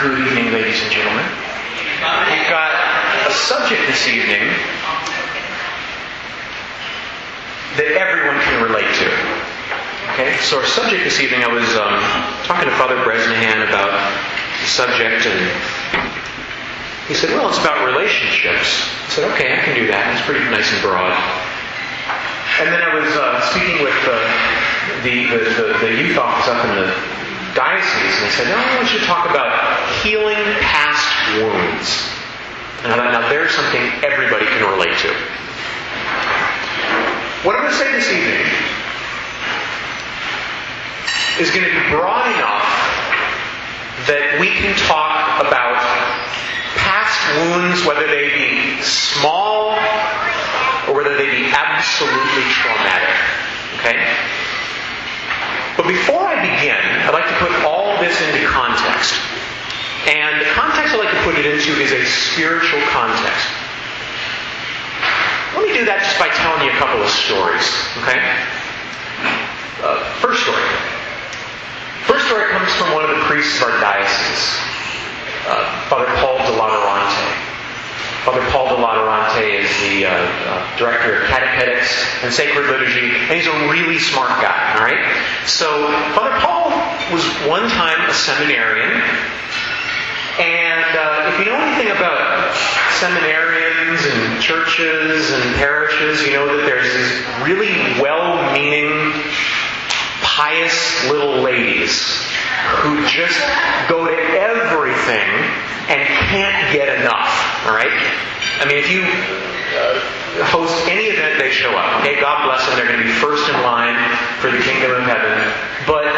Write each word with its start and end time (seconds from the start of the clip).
Good 0.00 0.16
evening, 0.16 0.50
ladies 0.50 0.80
and 0.80 0.90
gentlemen. 0.90 1.28
We've 2.32 2.48
got 2.48 2.72
a 3.28 3.32
subject 3.36 3.84
this 3.84 4.08
evening 4.08 4.48
that 7.76 7.92
everyone 8.00 8.40
can 8.40 8.64
relate 8.64 8.88
to. 8.96 9.08
Okay, 10.16 10.40
so 10.40 10.56
our 10.56 10.64
subject 10.64 11.04
this 11.04 11.20
evening, 11.20 11.44
I 11.44 11.52
was 11.52 11.68
um, 11.76 12.00
talking 12.48 12.64
to 12.64 12.74
Father 12.80 12.96
Bresnahan 13.04 13.60
about 13.68 13.92
the 13.92 14.68
subject, 14.72 15.28
and 15.28 15.52
he 17.04 17.12
said, 17.12 17.36
"Well, 17.36 17.50
it's 17.50 17.60
about 17.60 17.84
relationships." 17.84 18.88
I 19.04 19.08
said, 19.12 19.24
"Okay, 19.36 19.52
I 19.52 19.60
can 19.60 19.76
do 19.76 19.86
that. 19.92 20.16
It's 20.16 20.24
pretty 20.24 20.48
nice 20.48 20.72
and 20.72 20.80
broad." 20.80 21.12
And 22.56 22.72
then 22.72 22.80
I 22.80 22.96
was 22.96 23.12
uh, 23.20 23.36
speaking 23.52 23.84
with 23.84 24.00
uh, 24.08 24.24
the, 25.04 25.28
the, 25.28 25.40
the, 25.60 25.66
the 25.84 25.92
youth 25.92 26.16
office 26.16 26.48
up 26.48 26.64
in 26.64 26.88
the 26.88 26.88
diocese, 27.54 28.22
and 28.22 28.30
said, 28.32 28.48
"No, 28.48 28.56
I 28.56 28.76
want 28.76 28.92
you 28.92 28.98
to 29.00 29.06
talk 29.06 29.28
about 29.28 29.52
healing 30.02 30.42
past 30.60 31.08
wounds." 31.38 32.20
And 32.82 32.92
I 32.92 32.96
thought, 32.96 33.12
now 33.12 33.28
there's 33.28 33.52
something 33.52 33.82
everybody 34.02 34.46
can 34.46 34.64
relate 34.72 34.96
to. 35.04 35.12
What 37.44 37.56
I'm 37.56 37.68
going 37.68 37.72
to 37.72 37.76
say 37.76 37.92
this 37.92 38.08
evening 38.08 38.48
is 41.38 41.50
going 41.52 41.68
to 41.68 41.72
be 41.76 41.84
broad 41.92 42.24
enough 42.32 42.64
that 44.08 44.40
we 44.40 44.48
can 44.48 44.72
talk 44.88 45.44
about 45.44 45.76
past 46.80 47.20
wounds, 47.36 47.84
whether 47.84 48.06
they 48.08 48.32
be 48.32 48.80
small 48.80 49.76
or 50.88 50.96
whether 50.96 51.16
they 51.20 51.28
be 51.28 51.52
absolutely 51.52 52.48
traumatic. 52.48 53.12
Okay? 53.76 54.00
But 55.80 55.88
before 55.88 56.28
I 56.28 56.36
begin, 56.36 56.76
I'd 57.08 57.16
like 57.16 57.24
to 57.24 57.38
put 57.40 57.64
all 57.64 57.96
this 58.04 58.12
into 58.20 58.44
context. 58.44 59.16
And 60.04 60.36
the 60.36 60.52
context 60.52 60.92
I'd 60.92 61.00
like 61.00 61.08
to 61.08 61.22
put 61.24 61.40
it 61.40 61.48
into 61.48 61.72
is 61.80 61.88
a 61.88 62.04
spiritual 62.04 62.84
context. 62.92 63.48
Let 65.56 65.64
me 65.64 65.72
do 65.72 65.88
that 65.88 66.04
just 66.04 66.20
by 66.20 66.28
telling 66.36 66.68
you 66.68 66.76
a 66.76 66.76
couple 66.76 67.00
of 67.00 67.08
stories. 67.08 67.64
Okay? 68.04 68.20
Uh, 69.80 70.04
first 70.20 70.44
story. 70.44 70.60
First 72.04 72.28
story 72.28 72.52
comes 72.52 72.68
from 72.76 72.92
one 72.92 73.08
of 73.08 73.16
the 73.16 73.24
priests 73.24 73.56
of 73.56 73.72
our 73.72 73.80
diocese, 73.80 74.60
uh, 75.48 75.64
Father 75.88 76.12
Paul 76.20 76.44
de 76.44 76.60
Laterante. 76.60 77.39
Father 78.24 78.44
Paul 78.50 78.76
de 78.76 78.82
Laterante 78.82 79.64
is 79.64 79.70
the 79.80 80.04
uh, 80.04 80.12
uh, 80.12 80.76
director 80.76 81.22
of 81.22 81.28
catechetics 81.28 82.04
and 82.22 82.30
sacred 82.30 82.66
liturgy, 82.66 83.16
and 83.16 83.32
he's 83.32 83.46
a 83.46 83.68
really 83.72 83.98
smart 83.98 84.28
guy. 84.42 84.74
All 84.76 84.84
right. 84.84 85.46
So 85.46 85.86
Father 86.12 86.36
Paul 86.40 86.68
was 87.14 87.24
one 87.48 87.70
time 87.70 88.10
a 88.10 88.12
seminarian, 88.12 88.90
and 90.38 90.96
uh, 90.98 91.32
if 91.32 91.38
you 91.38 91.46
know 91.46 91.56
anything 91.56 91.96
about 91.96 92.54
seminarians 93.00 94.04
and 94.04 94.42
churches 94.42 95.30
and 95.32 95.54
parishes, 95.56 96.20
you 96.20 96.32
know 96.32 96.44
that 96.44 96.66
there's 96.66 96.92
these 96.92 97.48
really 97.48 97.72
well-meaning, 98.02 99.12
pious 100.20 101.08
little 101.08 101.40
ladies 101.40 102.04
who 102.84 103.00
just 103.06 103.40
go 103.88 104.04
to 104.04 104.12
everything 104.12 105.69
and 105.90 106.06
can't 106.30 106.72
get 106.72 107.02
enough. 107.02 107.34
All 107.66 107.74
right? 107.74 107.90
I 108.62 108.64
mean, 108.64 108.78
if 108.78 108.86
you 108.86 109.02
uh, 109.02 110.46
host 110.46 110.86
any 110.86 111.10
event, 111.10 111.42
they 111.42 111.50
show 111.50 111.74
up. 111.74 112.00
Okay, 112.00 112.20
God 112.22 112.46
bless 112.46 112.62
them. 112.66 112.78
They're 112.78 112.86
going 112.86 113.02
to 113.02 113.04
be 113.04 113.18
first 113.18 113.50
in 113.50 113.58
line 113.66 113.98
for 114.38 114.54
the 114.54 114.62
kingdom 114.62 114.94
of 114.94 115.02
heaven. 115.02 115.34
But 115.90 116.14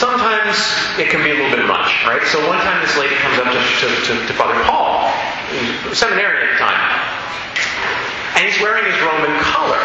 sometimes 0.00 0.56
it 0.96 1.12
can 1.12 1.20
be 1.20 1.28
a 1.28 1.36
little 1.36 1.52
bit 1.52 1.68
much. 1.68 1.92
Right? 2.08 2.24
So 2.32 2.40
one 2.48 2.56
time, 2.64 2.80
this 2.80 2.96
lady 2.96 3.20
comes 3.20 3.36
up 3.36 3.52
to, 3.52 3.60
to, 3.60 3.86
to, 4.08 4.12
to 4.26 4.32
Father 4.32 4.56
Paul, 4.64 5.12
seminary 5.92 6.48
at 6.48 6.56
the 6.56 6.58
time, 6.64 6.80
and 8.40 8.48
he's 8.48 8.56
wearing 8.64 8.88
his 8.88 8.96
Roman 9.04 9.36
collar. 9.44 9.84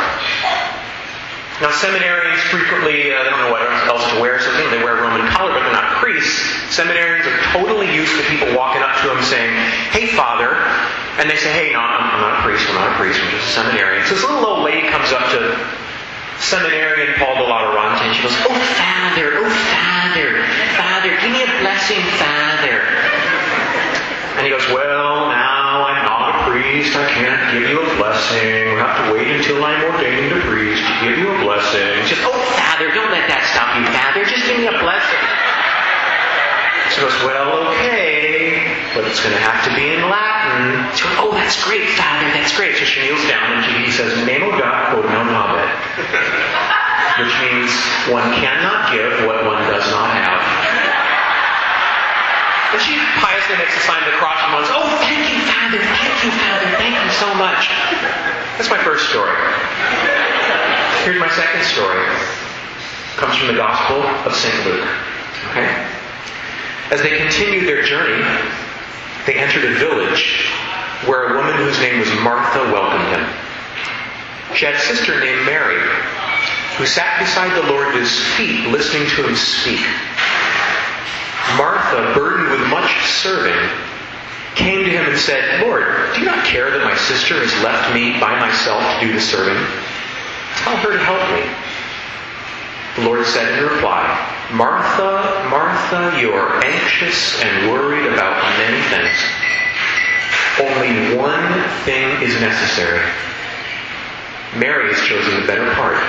Now, 1.64 1.72
seminarians 1.72 2.44
frequently, 2.52 3.16
uh, 3.16 3.24
they 3.24 3.30
don't 3.32 3.40
know 3.40 3.52
what 3.52 3.64
else 3.88 4.04
to 4.12 4.20
wear, 4.20 4.44
so 4.44 4.52
they 4.52 4.84
wear 4.84 5.00
a 5.00 5.02
Roman 5.08 5.24
collar, 5.32 5.56
but 5.56 5.64
they're 5.64 5.72
not 5.72 6.04
priests. 6.04 6.44
Seminarians 6.76 7.24
are 7.24 7.40
totally 7.56 7.88
used 7.96 8.12
to 8.12 8.24
people 8.28 8.52
walking 8.52 8.84
up 8.84 8.92
to 9.00 9.08
them 9.08 9.24
saying, 9.24 9.56
Hey, 9.96 10.12
Father. 10.20 10.52
And 11.16 11.32
they 11.32 11.40
say, 11.40 11.56
Hey, 11.56 11.72
no, 11.72 11.80
I'm, 11.80 11.96
I'm 12.12 12.20
not 12.20 12.40
a 12.40 12.42
priest, 12.44 12.68
I'm 12.68 12.76
not 12.76 12.92
a 12.92 12.96
priest, 13.00 13.24
I'm 13.24 13.32
just 13.32 13.48
a 13.48 13.64
seminarian. 13.64 14.04
So 14.04 14.16
this 14.20 14.28
little 14.28 14.44
old 14.44 14.68
lady 14.68 14.84
comes 14.92 15.16
up 15.16 15.32
to 15.32 15.56
seminarian 16.44 17.16
Paul 17.16 17.40
de 17.40 17.48
la 17.48 17.72
Laterante, 17.72 18.04
and 18.04 18.16
she 18.16 18.24
goes, 18.24 18.36
Oh, 18.44 18.52
Father, 18.52 19.40
oh, 19.40 19.48
Father, 19.48 20.44
Father, 20.76 21.12
give 21.24 21.32
me 21.32 21.40
a 21.40 21.52
blessing, 21.64 22.04
Father. 22.20 22.84
And 24.36 24.44
he 24.44 24.52
goes, 24.52 24.68
Well, 24.76 25.32
now 25.32 25.88
I'm 25.88 26.05
priest. 26.76 26.96
I 26.96 27.08
can't 27.08 27.56
give 27.56 27.70
you 27.72 27.80
a 27.80 27.90
blessing. 27.96 28.76
We'll 28.76 28.84
have 28.84 29.08
to 29.08 29.14
wait 29.16 29.32
until 29.32 29.64
I'm 29.64 29.80
ordained 29.88 30.36
a 30.36 30.42
priest 30.44 30.84
to 30.84 30.94
give 31.00 31.16
you 31.18 31.32
a 31.32 31.40
blessing. 31.40 32.04
Goes, 32.04 32.20
Oh, 32.28 32.36
Father, 32.60 32.92
don't 32.92 33.12
let 33.16 33.32
that 33.32 33.48
stop 33.56 33.80
you, 33.80 33.88
Father. 33.96 34.28
Just 34.28 34.44
give 34.44 34.60
me 34.60 34.68
a 34.68 34.76
blessing. 34.84 35.24
She 36.92 37.00
goes, 37.00 37.16
Well, 37.24 37.72
okay, 37.72 38.92
but 38.92 39.08
it's 39.08 39.24
going 39.24 39.40
to 39.40 39.44
have 39.44 39.64
to 39.64 39.72
be 39.72 39.96
in 39.96 40.04
Latin. 40.04 40.92
Oh, 41.24 41.32
that's 41.32 41.56
great, 41.64 41.88
Father, 41.96 42.28
that's 42.36 42.52
great. 42.52 42.76
So 42.76 42.84
she 42.84 43.08
kneels 43.08 43.24
down 43.24 43.56
and 43.56 43.64
she, 43.64 43.72
he 43.88 43.92
says, 43.96 44.12
Nemo 44.28 44.52
dat 44.60 44.92
quod 44.92 45.08
non 45.08 45.32
habet. 45.32 45.72
Which 47.24 47.32
means 47.40 47.72
one 48.12 48.28
cannot 48.36 48.92
give 48.92 49.24
what 49.24 49.48
one 49.48 49.64
does 49.72 49.88
not 49.88 50.12
have. 50.12 50.65
And 52.76 52.84
she 52.84 53.00
piously 53.24 53.56
makes 53.56 53.72
a 53.72 53.80
sign 53.88 54.04
of 54.04 54.12
the 54.12 54.20
cross 54.20 54.36
and 54.44 54.52
goes, 54.52 54.68
Oh, 54.68 54.84
thank 55.00 55.32
you, 55.32 55.40
Father, 55.48 55.80
thank 55.80 56.12
you, 56.28 56.32
Father, 56.36 56.68
thank 56.76 57.00
you 57.00 57.12
so 57.16 57.32
much. 57.32 57.72
That's 58.60 58.70
my 58.70 58.84
first 58.84 59.08
story. 59.08 59.32
Here's 61.08 61.16
my 61.18 61.32
second 61.32 61.64
story. 61.64 62.04
It 62.04 63.16
comes 63.16 63.38
from 63.38 63.48
the 63.48 63.56
Gospel 63.56 64.04
of 64.28 64.36
St. 64.36 64.66
Luke. 64.68 64.84
Okay? 65.56 65.72
As 66.92 67.02
they 67.02 67.16
continued 67.16 67.64
their 67.64 67.82
journey, 67.82 68.20
they 69.26 69.36
entered 69.36 69.64
a 69.72 69.80
village 69.80 70.52
where 71.08 71.32
a 71.32 71.38
woman 71.40 71.56
whose 71.56 71.80
name 71.80 72.02
was 72.02 72.12
Martha 72.28 72.60
welcomed 72.76 73.08
him. 73.08 73.24
She 74.54 74.66
had 74.66 74.76
a 74.76 74.80
sister 74.80 75.18
named 75.22 75.46
Mary, 75.46 75.80
who 76.76 76.86
sat 76.86 77.24
beside 77.24 77.56
the 77.56 77.72
Lord 77.72 77.88
at 77.88 77.96
his 77.96 78.20
feet, 78.36 78.68
listening 78.68 79.08
to 79.16 79.30
him 79.30 79.36
speak. 79.38 79.80
Martha, 81.58 82.14
burdened 82.14 82.50
with 82.52 82.68
much 82.70 83.06
serving, 83.06 83.70
came 84.56 84.84
to 84.84 84.90
him 84.90 85.06
and 85.06 85.18
said, 85.18 85.62
Lord, 85.62 85.86
do 86.14 86.22
you 86.22 86.26
not 86.26 86.46
care 86.46 86.72
that 86.72 86.84
my 86.84 86.96
sister 86.98 87.36
has 87.40 87.54
left 87.64 87.94
me 87.94 88.20
by 88.20 88.40
myself 88.40 88.82
to 89.00 89.06
do 89.06 89.14
the 89.14 89.22
serving? 89.22 89.62
Tell 90.58 90.78
her 90.78 90.92
to 90.94 91.00
help 91.00 91.22
me. 91.36 91.46
The 92.96 93.10
Lord 93.10 93.26
said 93.26 93.60
in 93.60 93.64
reply, 93.70 94.08
Martha, 94.54 95.48
Martha, 95.50 96.18
you 96.20 96.32
are 96.32 96.64
anxious 96.64 97.42
and 97.42 97.70
worried 97.72 98.06
about 98.12 98.42
many 98.58 98.82
things. 98.88 99.20
Only 100.58 101.18
one 101.18 101.64
thing 101.84 102.22
is 102.24 102.40
necessary. 102.40 103.04
Mary 104.56 104.94
has 104.94 105.02
chosen 105.06 105.42
the 105.42 105.46
better 105.46 105.74
part, 105.76 106.02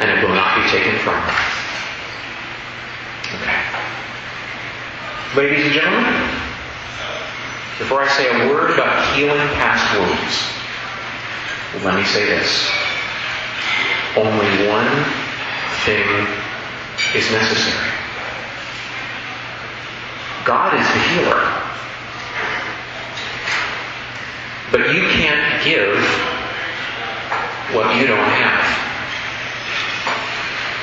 and 0.00 0.10
it 0.10 0.26
will 0.26 0.34
not 0.34 0.56
be 0.56 0.68
taken 0.70 0.98
from 0.98 1.14
her. 1.14 1.62
Okay. 3.38 3.61
Ladies 5.34 5.64
and 5.64 5.72
gentlemen, 5.72 6.12
before 7.78 8.02
I 8.02 8.08
say 8.08 8.28
a 8.28 8.52
word 8.52 8.70
about 8.72 9.16
healing 9.16 9.48
past 9.56 9.96
wounds, 9.96 10.52
let 11.82 11.96
me 11.96 12.04
say 12.04 12.26
this. 12.26 12.68
Only 14.14 14.68
one 14.68 14.92
thing 15.88 16.04
is 17.16 17.32
necessary. 17.32 17.96
God 20.44 20.78
is 20.78 20.86
the 20.86 21.00
healer. 21.16 21.40
But 24.70 24.94
you 24.94 25.00
can't 25.16 25.64
give 25.64 25.96
what 27.72 27.96
you 27.96 28.06
don't 28.06 28.18
have. 28.18 28.68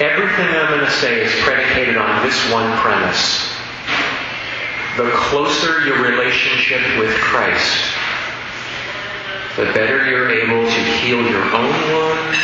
Everything 0.01 0.47
I'm 0.57 0.69
going 0.69 0.85
to 0.85 0.89
say 0.89 1.21
is 1.21 1.31
predicated 1.43 1.97
on 1.97 2.25
this 2.25 2.51
one 2.51 2.75
premise. 2.79 3.48
The 4.99 5.11
closer 5.15 5.79
your 5.87 6.03
relationship 6.03 6.81
with 6.99 7.15
Christ, 7.23 7.87
the 9.55 9.71
better 9.71 10.03
you're 10.03 10.27
able 10.27 10.67
to 10.67 10.81
heal 10.99 11.23
your 11.23 11.39
own 11.55 11.71
wounds 11.87 12.43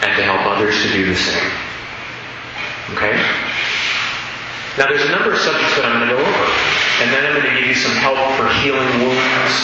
and 0.00 0.16
to 0.16 0.24
help 0.24 0.40
others 0.48 0.80
to 0.80 0.88
do 0.88 1.04
the 1.04 1.14
same. 1.14 1.52
Okay? 2.96 3.12
Now 4.80 4.88
there's 4.88 5.04
a 5.04 5.12
number 5.12 5.36
of 5.36 5.38
subjects 5.44 5.76
that 5.76 5.84
I'm 5.84 6.00
going 6.00 6.08
to 6.08 6.16
go 6.16 6.24
over. 6.24 6.48
And 7.04 7.12
then 7.12 7.20
I'm 7.28 7.36
going 7.36 7.52
to 7.52 7.60
give 7.60 7.68
you 7.68 7.76
some 7.76 7.92
help 8.00 8.16
for 8.40 8.48
healing 8.64 8.88
wounds 9.04 9.54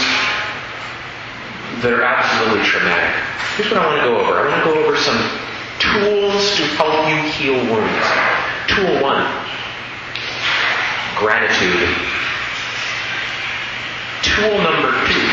that 1.80 1.96
are 1.96 2.04
absolutely 2.04 2.60
traumatic. 2.68 3.16
Here's 3.56 3.72
what 3.72 3.80
I 3.80 3.86
want 3.88 4.04
to 4.04 4.12
go 4.12 4.20
over. 4.20 4.36
I 4.36 4.52
want 4.52 4.60
to 4.60 4.68
go 4.68 4.76
over 4.84 5.00
some 5.00 5.16
tools 5.80 6.60
to 6.60 6.62
help 6.76 7.08
you 7.08 7.16
heal 7.32 7.56
wounds. 7.72 8.04
Tool 8.68 9.00
one. 9.00 9.43
Gratitude. 11.16 11.88
Tool 14.22 14.58
number 14.58 14.90
two, 15.06 15.30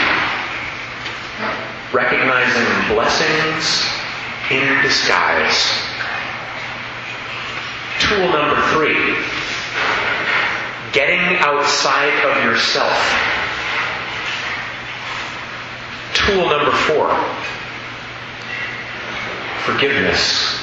recognizing 1.91 2.93
blessings 2.93 3.85
in 4.51 4.81
disguise. 4.83 5.71
Tool 7.99 8.29
number 8.31 8.61
three, 8.73 9.15
getting 10.91 11.37
outside 11.39 12.13
of 12.25 12.43
yourself. 12.43 12.97
Tool 16.13 16.49
number 16.49 16.71
four, 16.71 17.09
forgiveness. 19.63 20.59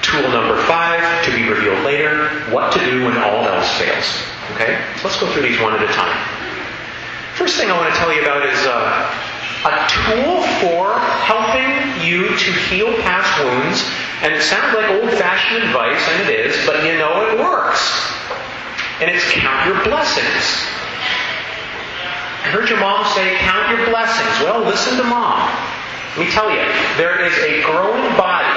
Tool 0.00 0.28
number 0.30 0.56
five, 0.62 1.24
to 1.26 1.32
be 1.32 1.48
revealed 1.48 1.84
later, 1.84 2.28
what 2.52 2.72
to 2.72 2.78
do 2.84 3.04
when 3.04 3.16
all 3.18 3.44
else 3.44 3.70
fails. 3.78 4.06
Okay? 4.54 4.78
Let's 5.02 5.18
go 5.18 5.26
through 5.32 5.42
these 5.42 5.60
one 5.60 5.74
at 5.74 5.82
a 5.82 5.92
time. 5.92 6.16
First 7.34 7.56
thing 7.56 7.70
I 7.70 7.76
want 7.76 7.92
to 7.92 7.98
tell 7.98 8.12
you 8.12 8.22
about 8.22 8.44
is 8.44 8.60
uh, 8.68 9.08
a 9.64 9.74
tool 9.88 10.42
for 10.60 10.98
helping 11.24 12.04
you 12.04 12.28
to 12.28 12.50
heal 12.68 12.92
past 13.00 13.32
wounds. 13.42 13.82
And 14.22 14.34
it 14.34 14.42
sounds 14.42 14.76
like 14.76 14.90
old 15.02 15.10
fashioned 15.18 15.64
advice, 15.64 16.02
and 16.08 16.28
it 16.28 16.46
is, 16.46 16.66
but 16.66 16.84
you 16.84 16.98
know 16.98 17.26
it 17.26 17.38
works. 17.38 17.80
And 19.00 19.10
it's 19.10 19.24
count 19.32 19.66
your 19.66 19.82
blessings. 19.82 20.44
I 22.42 22.50
heard 22.50 22.68
your 22.68 22.78
mom 22.78 23.06
say, 23.14 23.36
count 23.38 23.70
your 23.76 23.86
blessings. 23.86 24.44
Well, 24.44 24.60
listen 24.64 24.96
to 24.98 25.04
mom. 25.04 25.48
Let 26.16 26.26
me 26.26 26.30
tell 26.30 26.50
you, 26.50 26.62
there 26.98 27.24
is 27.24 27.32
a 27.38 27.62
growing 27.62 28.04
body 28.18 28.52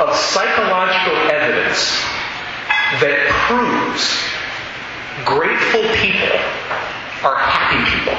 of 0.00 0.14
psychological 0.16 1.16
evidence 1.30 2.00
that 2.98 3.26
proves 3.46 4.02
grateful 5.24 5.82
people 5.94 6.34
are 7.22 7.38
happy 7.38 7.80
people. 7.86 8.18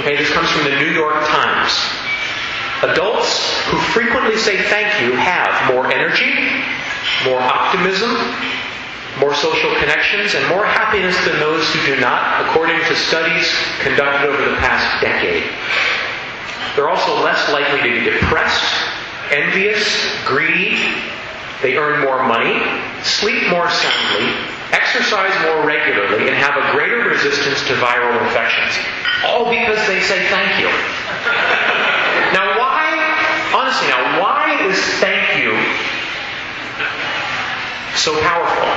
Okay, 0.00 0.16
this 0.16 0.30
comes 0.30 0.48
from 0.50 0.64
the 0.64 0.78
New 0.78 0.90
York 0.94 1.18
Times. 1.26 1.74
Adults 2.82 3.58
who 3.66 3.78
frequently 3.90 4.36
say 4.36 4.62
thank 4.70 4.86
you 5.02 5.12
have 5.18 5.74
more 5.74 5.90
energy, 5.90 6.30
more 7.26 7.42
optimism, 7.42 8.14
more 9.18 9.34
social 9.34 9.74
connections, 9.82 10.34
and 10.34 10.46
more 10.48 10.64
happiness 10.64 11.18
than 11.26 11.40
those 11.40 11.66
who 11.74 11.94
do 11.94 12.00
not, 12.00 12.46
according 12.46 12.78
to 12.86 12.94
studies 12.94 13.50
conducted 13.82 14.30
over 14.30 14.38
the 14.48 14.56
past 14.62 15.02
decade. 15.02 15.42
They're 16.76 16.88
also 16.88 17.20
less 17.24 17.50
likely 17.50 17.82
to 17.82 17.90
be 17.90 18.04
depressed, 18.08 18.87
envious, 19.30 19.84
greedy. 20.24 20.94
They 21.62 21.76
earn 21.76 22.04
more 22.04 22.22
money, 22.26 22.62
sleep 23.02 23.50
more 23.50 23.68
soundly, 23.68 24.30
exercise 24.72 25.34
more 25.42 25.66
regularly, 25.66 26.28
and 26.28 26.36
have 26.36 26.56
a 26.56 26.72
greater 26.72 27.08
resistance 27.08 27.66
to 27.66 27.74
viral 27.74 28.14
infections. 28.22 28.78
All 29.24 29.50
because 29.50 29.84
they 29.86 30.00
say 30.00 30.28
thank 30.28 30.60
you. 30.60 30.68
Now, 32.32 32.58
why, 32.58 32.92
honestly, 33.56 33.88
now, 33.88 34.20
why 34.20 34.60
is 34.68 34.76
thank 35.00 35.40
you 35.40 35.56
so 37.96 38.20
powerful? 38.20 38.68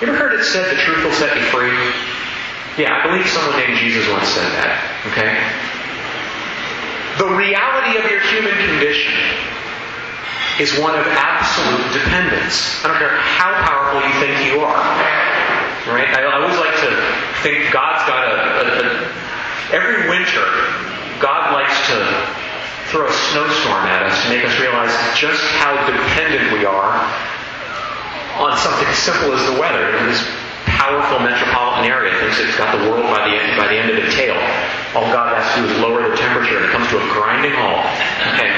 You 0.00 0.12
ever 0.12 0.18
heard 0.18 0.38
it 0.38 0.44
said 0.44 0.70
the 0.76 0.82
truth 0.82 1.02
will 1.02 1.12
set 1.12 1.34
you 1.34 1.42
free? 1.44 1.72
Yeah, 2.76 2.98
I 2.98 3.06
believe 3.06 3.26
someone 3.26 3.56
named 3.56 3.78
Jesus 3.78 4.06
once 4.10 4.28
said 4.28 4.50
that. 4.52 4.80
Okay? 5.12 5.71
The 7.18 7.28
reality 7.28 7.98
of 7.98 8.04
your 8.08 8.20
human 8.20 8.56
condition 8.56 9.12
is 10.60 10.78
one 10.78 10.94
of 10.94 11.04
absolute 11.06 11.92
dependence. 11.92 12.84
I 12.84 12.88
don't 12.88 12.98
care 12.98 13.16
how 13.16 13.52
powerful 13.64 14.00
you 14.04 14.14
think 14.20 14.32
you 14.48 14.60
are. 14.60 14.80
Right? 15.88 16.08
I 16.08 16.24
always 16.38 16.56
like 16.56 16.76
to 16.86 16.90
think 17.42 17.72
God's 17.72 18.06
got 18.06 18.22
a, 18.22 18.36
a, 18.36 18.66
a 18.80 19.22
every 19.74 20.08
winter, 20.08 20.46
God 21.18 21.52
likes 21.52 21.74
to 21.88 21.96
throw 22.92 23.08
a 23.08 23.16
snowstorm 23.32 23.88
at 23.88 24.04
us 24.04 24.22
to 24.24 24.28
make 24.28 24.44
us 24.44 24.52
realize 24.60 24.92
just 25.16 25.40
how 25.56 25.74
dependent 25.88 26.52
we 26.52 26.64
are 26.64 26.92
on 28.36 28.56
something 28.58 28.86
as 28.86 28.98
simple 28.98 29.32
as 29.32 29.42
the 29.52 29.60
weather. 29.60 29.96
In 29.96 30.06
this 30.06 30.22
powerful 30.64 31.18
metropolitan 31.20 31.90
area 31.90 32.12
thinks 32.20 32.38
it's 32.38 32.56
got 32.56 32.76
the 32.76 32.90
world 32.90 33.04
by 33.04 33.24
the 33.24 33.36
by 33.56 33.68
the 33.68 33.76
end 33.80 33.90
of 33.90 33.96
the 33.96 34.10
tail. 34.12 34.36
All 34.94 35.08
God 35.08 35.32
has 35.32 35.48
to 35.56 35.64
do 35.64 35.72
is 35.72 35.80
lower 35.80 36.04
the 36.04 36.16
temperature 36.16 36.60
and 36.60 36.68
it 36.68 36.72
comes 36.72 36.88
to 36.92 37.00
a 37.00 37.06
grinding 37.16 37.56
halt. 37.56 37.88
Okay. 38.36 38.52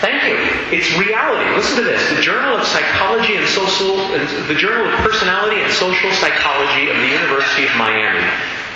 Thank 0.00 0.24
you. 0.26 0.34
It's 0.74 0.90
reality. 0.98 1.46
Listen 1.54 1.84
to 1.84 1.86
this. 1.86 2.02
The 2.10 2.20
Journal 2.20 2.58
of 2.58 2.66
Psychology 2.66 3.36
and 3.36 3.46
Social, 3.46 4.02
the 4.48 4.58
Journal 4.58 4.88
of 4.88 4.98
Personality 5.04 5.62
and 5.62 5.70
Social 5.70 6.10
Psychology 6.18 6.90
of 6.90 6.96
the 6.96 7.06
University 7.06 7.68
of 7.68 7.76
Miami 7.76 8.24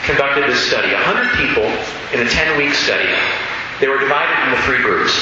conducted 0.05 0.47
this 0.47 0.63
study. 0.63 0.95
100 0.95 1.35
people 1.35 1.67
in 2.15 2.23
a 2.23 2.31
10-week 2.31 2.75
study. 2.79 3.11
They 3.81 3.89
were 3.89 3.99
divided 3.99 4.39
into 4.47 4.63
three 4.63 4.79
groups. 4.79 5.17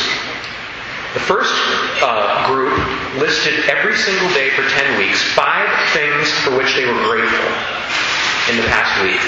The 1.14 1.24
first 1.24 1.54
uh, 2.02 2.50
group 2.50 2.74
listed 3.16 3.64
every 3.70 3.96
single 3.96 4.28
day 4.34 4.50
for 4.50 4.66
10 4.66 4.98
weeks 4.98 5.22
five 5.32 5.70
things 5.94 6.28
for 6.42 6.58
which 6.58 6.74
they 6.74 6.84
were 6.84 7.00
grateful 7.06 7.48
in 8.50 8.60
the 8.60 8.66
past 8.68 8.92
week. 9.00 9.22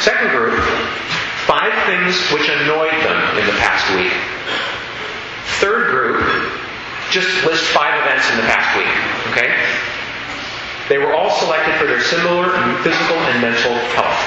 Second 0.00 0.30
group, 0.30 0.58
five 1.46 1.74
things 1.86 2.14
which 2.30 2.48
annoyed 2.48 2.94
them 3.02 3.18
in 3.38 3.46
the 3.46 3.56
past 3.58 3.84
week. 3.98 4.14
Third 5.58 5.90
group, 5.90 6.22
just 7.10 7.28
list 7.44 7.64
five 7.74 7.98
events 8.06 8.30
in 8.30 8.36
the 8.36 8.46
past 8.46 8.70
week. 8.78 8.94
Okay? 9.32 9.50
They 10.88 10.98
were 10.98 11.14
all 11.14 11.30
selected 11.42 11.74
for 11.76 11.86
their 11.86 12.00
similar 12.00 12.52
physical 12.80 13.16
and 13.16 13.42
mental 13.42 13.74
health. 13.98 14.22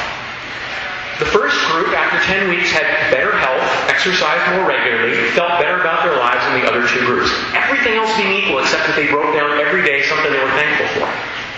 The 1.19 1.29
first 1.29 1.55
group, 1.69 1.93
after 1.93 2.17
10 2.17 2.49
weeks, 2.49 2.71
had 2.71 2.85
better 3.13 3.37
health, 3.37 3.61
exercised 3.87 4.57
more 4.57 4.67
regularly, 4.67 5.13
felt 5.37 5.61
better 5.61 5.79
about 5.79 6.03
their 6.03 6.17
lives 6.17 6.41
than 6.49 6.59
the 6.59 6.65
other 6.65 6.81
two 6.89 7.05
groups. 7.05 7.29
Everything 7.53 7.93
else 7.93 8.09
being 8.17 8.33
equal, 8.33 8.59
except 8.59 8.89
that 8.89 8.95
they 8.97 9.07
wrote 9.13 9.31
down 9.37 9.53
every 9.61 9.85
day 9.85 10.01
something 10.09 10.33
they 10.33 10.41
were 10.41 10.55
thankful 10.57 10.89
for. 10.97 11.07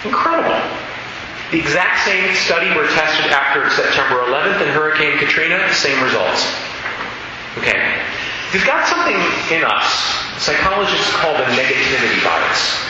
Incredible. 0.04 0.60
The 1.54 1.60
exact 1.62 2.02
same 2.02 2.34
study 2.34 2.74
were 2.74 2.90
tested 2.98 3.30
after 3.30 3.70
September 3.70 4.26
11th 4.26 4.66
and 4.66 4.74
Hurricane 4.74 5.20
Katrina, 5.20 5.72
same 5.72 6.02
results. 6.02 6.50
Okay. 7.62 7.78
We've 8.50 8.66
got 8.66 8.90
something 8.90 9.22
in 9.54 9.62
us, 9.62 9.86
psychologists 10.42 11.14
call 11.14 11.38
the 11.38 11.46
negativity 11.54 12.26
bias. 12.26 12.82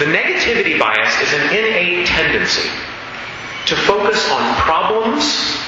The 0.00 0.08
negativity 0.08 0.80
bias 0.80 1.12
is 1.20 1.32
an 1.36 1.52
innate 1.52 2.06
tendency 2.08 2.72
to 3.68 3.76
focus 3.84 4.24
on 4.32 4.56
problems, 4.56 5.60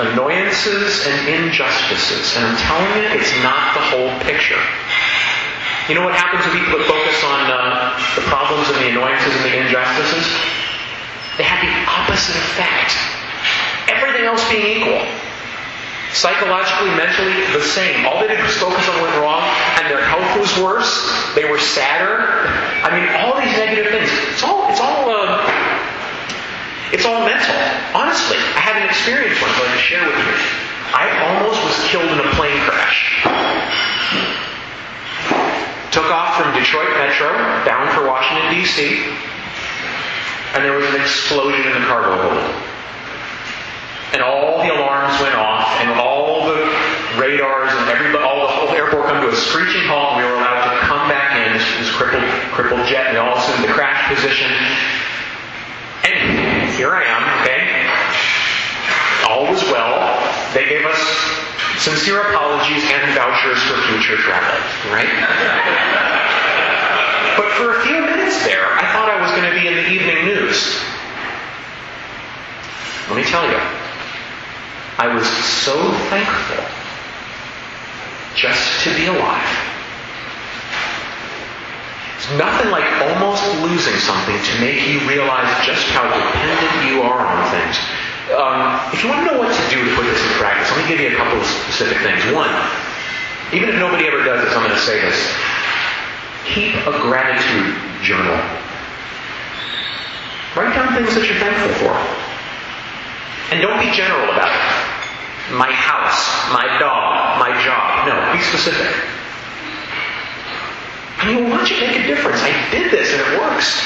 annoyances, 0.00 1.04
and 1.04 1.28
injustices. 1.28 2.32
And 2.34 2.46
I'm 2.46 2.56
telling 2.64 2.88
you, 2.96 3.20
it's 3.20 3.36
not 3.44 3.76
the 3.76 3.84
whole 3.92 4.08
picture. 4.24 4.60
You 5.92 6.00
know 6.00 6.04
what 6.08 6.16
happens 6.16 6.48
to 6.48 6.50
people 6.56 6.80
focus 6.88 7.24
on 7.24 7.44
uh, 7.44 7.92
the 8.16 8.24
problems 8.32 8.72
and 8.72 8.76
the 8.80 8.88
annoyances 8.88 9.36
and 9.36 9.44
the 9.44 9.52
injustices? 9.52 10.47
They 11.38 11.46
had 11.46 11.62
the 11.62 11.70
opposite 11.86 12.34
effect. 12.34 12.98
Everything 13.86 14.26
else 14.26 14.42
being 14.50 14.82
equal. 14.82 15.06
Psychologically, 16.10 16.90
mentally, 16.98 17.30
the 17.54 17.62
same. 17.62 18.04
All 18.10 18.18
they 18.18 18.26
did 18.26 18.42
was 18.42 18.58
focus 18.58 18.82
on 18.90 18.98
what 18.98 19.14
went 19.14 19.22
wrong, 19.22 19.46
and 19.78 19.86
their 19.86 20.02
health 20.02 20.26
was 20.34 20.50
worse. 20.58 20.90
They 21.38 21.46
were 21.46 21.62
sadder. 21.62 22.42
I 22.82 22.90
mean, 22.90 23.06
all 23.22 23.38
these 23.38 23.54
negative 23.54 23.86
things. 23.94 24.10
It's 24.34 24.42
all, 24.42 24.66
it's 24.66 24.80
all, 24.82 25.06
uh, 25.06 25.46
it's 26.90 27.06
all 27.06 27.22
mental. 27.22 27.54
Honestly, 27.94 28.36
I 28.58 28.60
had 28.66 28.82
an 28.82 28.88
experience 28.90 29.38
once 29.38 29.54
I'm 29.54 29.70
going 29.70 29.78
to 29.78 29.84
share 29.84 30.02
with 30.02 30.18
you. 30.18 30.34
I 30.90 31.06
almost 31.22 31.62
was 31.62 31.78
killed 31.86 32.10
in 32.10 32.18
a 32.18 32.30
plane 32.34 32.58
crash. 32.66 33.22
Took 35.94 36.10
off 36.10 36.34
from 36.40 36.50
Detroit 36.58 36.90
Metro, 36.98 37.30
bound 37.62 37.94
for 37.94 38.08
Washington, 38.08 38.50
D.C., 38.50 39.06
and 40.54 40.64
there 40.64 40.72
was 40.72 40.86
an 40.86 41.00
explosion 41.00 41.60
in 41.66 41.72
the 41.80 41.86
cargo 41.86 42.16
hold. 42.16 42.64
And 44.12 44.22
all 44.22 44.62
the 44.64 44.72
alarms 44.72 45.20
went 45.20 45.34
off, 45.34 45.68
and 45.80 45.90
all 46.00 46.46
the 46.48 46.64
radars 47.20 47.68
and 47.72 47.88
everybody, 47.90 48.24
all 48.24 48.40
the 48.40 48.52
whole 48.52 48.68
airport 48.70 49.06
come 49.08 49.20
to 49.20 49.28
a 49.28 49.36
screeching 49.36 49.84
halt, 49.84 50.16
and 50.16 50.24
we 50.24 50.24
were 50.24 50.38
allowed 50.38 50.64
to 50.64 50.80
come 50.86 51.08
back 51.08 51.36
in, 51.36 51.52
this, 51.52 51.66
this 51.76 51.90
crippled, 51.92 52.24
crippled 52.56 52.86
jet, 52.86 53.08
and 53.08 53.18
all 53.18 53.36
assumed 53.36 53.64
the 53.64 53.72
crash 53.72 54.08
position. 54.08 54.48
And 56.08 56.70
here 56.72 56.94
I 56.96 57.04
am, 57.04 57.22
okay? 57.44 57.68
All 59.28 59.52
was 59.52 59.62
well. 59.68 60.00
They 60.54 60.64
gave 60.64 60.86
us 60.86 61.00
sincere 61.84 62.22
apologies 62.32 62.82
and 62.88 63.14
vouchers 63.14 63.60
for 63.68 63.76
future 63.92 64.16
travel, 64.16 64.56
right? 64.90 66.14
but 67.38 67.54
for 67.54 67.78
a 67.78 67.86
few 67.86 68.02
minutes 68.02 68.42
there, 68.42 68.66
I 68.66 68.82
thought 68.90 69.06
I 69.06 69.22
was 69.22 69.30
going 69.30 69.46
to 69.46 69.54
be 69.54 69.70
in 69.70 69.78
the 69.78 69.86
evening 69.94 70.26
news. 70.26 70.74
Let 73.06 73.14
me 73.14 73.22
tell 73.22 73.46
you, 73.46 73.54
I 74.98 75.06
was 75.14 75.22
so 75.62 75.78
thankful 76.10 76.58
just 78.34 78.82
to 78.82 78.90
be 78.98 79.06
alive. 79.06 79.54
It's 82.18 82.26
nothing 82.34 82.74
like 82.74 82.90
almost 83.06 83.46
losing 83.62 83.94
something 84.02 84.34
to 84.34 84.52
make 84.58 84.82
you 84.90 84.98
realize 85.06 85.46
just 85.62 85.86
how 85.94 86.10
dependent 86.10 86.90
you 86.90 87.06
are 87.06 87.22
on 87.22 87.38
things. 87.54 87.78
Um, 88.34 88.82
if 88.90 89.06
you 89.06 89.08
want 89.14 89.22
to 89.22 89.26
know 89.30 89.38
what 89.38 89.54
to 89.54 89.64
do 89.70 89.78
to 89.78 89.90
put 89.94 90.10
this 90.10 90.18
into 90.18 90.42
practice, 90.42 90.66
let 90.74 90.82
me 90.82 90.90
give 90.90 90.98
you 90.98 91.14
a 91.14 91.16
couple 91.16 91.38
of 91.38 91.46
specific 91.46 92.02
things. 92.02 92.20
One, 92.34 92.50
even 93.54 93.70
if 93.70 93.78
nobody 93.78 94.10
ever 94.10 94.26
does 94.26 94.42
this, 94.42 94.52
I'm 94.52 94.66
going 94.66 94.74
to 94.74 94.82
say 94.82 94.98
this. 94.98 95.16
Keep 96.54 96.74
a 96.86 96.98
gratitude 97.04 97.76
journal. 98.02 98.36
Write 100.56 100.74
down 100.74 100.94
things 100.96 101.14
that 101.14 101.28
you're 101.28 101.38
thankful 101.38 101.70
for. 101.76 101.94
And 103.52 103.60
don't 103.60 103.78
be 103.80 103.90
general 103.92 104.28
about 104.32 104.48
it. 104.48 105.54
My 105.56 105.72
house, 105.72 106.28
my 106.52 106.66
dog, 106.80 107.40
my 107.40 107.52
job. 107.64 108.08
No, 108.08 108.16
be 108.32 108.40
specific. 108.44 108.92
I 111.18 111.32
mean, 111.32 111.50
watch 111.50 111.70
it 111.72 111.80
make 111.80 111.96
a 111.96 112.06
difference. 112.06 112.40
I 112.40 112.52
did 112.70 112.92
this 112.92 113.12
and 113.12 113.20
it 113.20 113.40
works. 113.40 113.80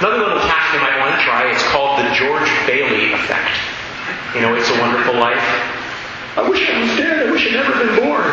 Another 0.00 0.18
little 0.18 0.40
task 0.40 0.72
you 0.74 0.80
might 0.80 0.98
want 0.98 1.14
to 1.14 1.20
try, 1.20 1.50
it's 1.52 1.62
called 1.68 1.98
the 2.00 2.08
George 2.16 2.48
Bailey 2.66 3.12
effect. 3.12 3.52
You 4.34 4.40
know, 4.40 4.54
it's 4.54 4.70
a 4.70 4.80
wonderful 4.80 5.14
life. 5.14 5.44
I 6.36 6.48
wish 6.48 6.68
I 6.68 6.80
was 6.80 6.96
dead. 6.96 7.28
I 7.28 7.30
wish 7.30 7.46
I'd 7.46 7.52
never 7.52 7.72
been 7.84 7.96
born. 8.00 8.30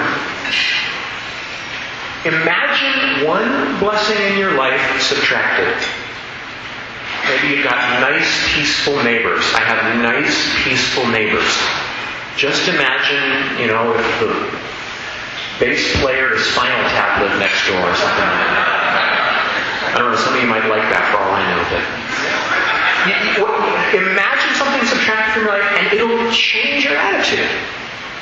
Imagine 2.28 3.26
one 3.26 3.80
blessing 3.80 4.20
in 4.28 4.38
your 4.38 4.56
life 4.56 5.02
subtracted. 5.02 5.72
Maybe 7.24 7.56
you've 7.56 7.64
got 7.64 8.02
nice, 8.04 8.28
peaceful 8.54 9.02
neighbors. 9.04 9.48
I 9.56 9.64
have 9.64 9.96
nice, 10.04 10.36
peaceful 10.64 11.08
neighbors. 11.08 11.48
Just 12.36 12.68
imagine, 12.68 13.60
you 13.60 13.68
know, 13.68 13.96
if 13.96 14.08
the 14.20 14.32
bass 15.60 15.96
player 16.04 16.30
to 16.30 16.40
Spinal 16.40 16.84
Tap 16.92 17.24
lived 17.24 17.40
next 17.40 17.64
door 17.68 17.80
or 17.80 17.96
something 17.96 18.28
like 18.28 18.52
that. 18.60 19.96
I 19.96 19.98
don't 19.98 20.12
know, 20.12 20.20
some 20.20 20.36
of 20.36 20.42
you 20.44 20.48
might 20.52 20.68
like 20.68 20.84
that 20.92 21.08
for 21.16 21.24
all 21.24 21.32
I 21.32 21.48
know, 21.48 21.64
but 21.72 21.84
imagine 23.96 24.52
something 24.60 24.84
subtracted 24.84 25.42
from 25.42 25.48
life 25.48 25.64
and 25.80 25.96
it'll 25.96 26.28
change 26.32 26.84
your 26.84 27.00
attitude. 27.00 27.48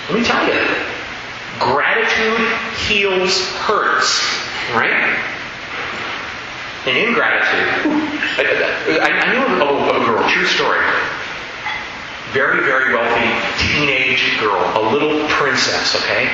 Let 0.09 0.13
me 0.13 0.23
tell 0.23 0.45
you. 0.45 0.61
Gratitude 1.59 2.47
heals 2.87 3.47
hurts, 3.63 4.21
right? 4.73 5.15
And 6.85 6.97
ingratitude. 6.97 7.67
I, 8.99 9.09
I 9.09 9.33
knew 9.33 9.63
a, 9.63 10.01
a 10.01 10.05
girl, 10.05 10.29
true 10.29 10.45
story. 10.45 10.79
Very, 12.33 12.63
very 12.65 12.93
wealthy 12.93 13.31
teenage 13.57 14.39
girl, 14.39 14.59
a 14.75 14.83
little 14.91 15.27
princess, 15.29 15.95
okay? 15.95 16.27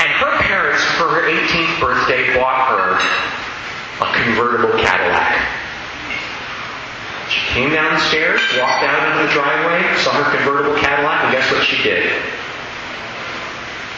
And 0.00 0.10
her 0.10 0.38
parents, 0.42 0.82
for 0.96 1.08
her 1.08 1.28
18th 1.28 1.80
birthday, 1.80 2.34
bought 2.34 2.68
her 2.68 2.96
a 4.00 4.24
convertible 4.24 4.78
Cadillac. 4.80 5.60
She 7.28 7.40
came 7.52 7.70
downstairs, 7.70 8.40
walked 8.58 8.84
out 8.84 9.12
into 9.12 9.26
the 9.26 9.32
driveway, 9.32 9.96
saw 9.98 10.12
her 10.12 10.36
convertible 10.36 10.74
Cadillac, 10.80 11.24
and 11.24 11.32
guess 11.32 11.52
what 11.52 11.62
she 11.62 11.82
did? 11.82 12.10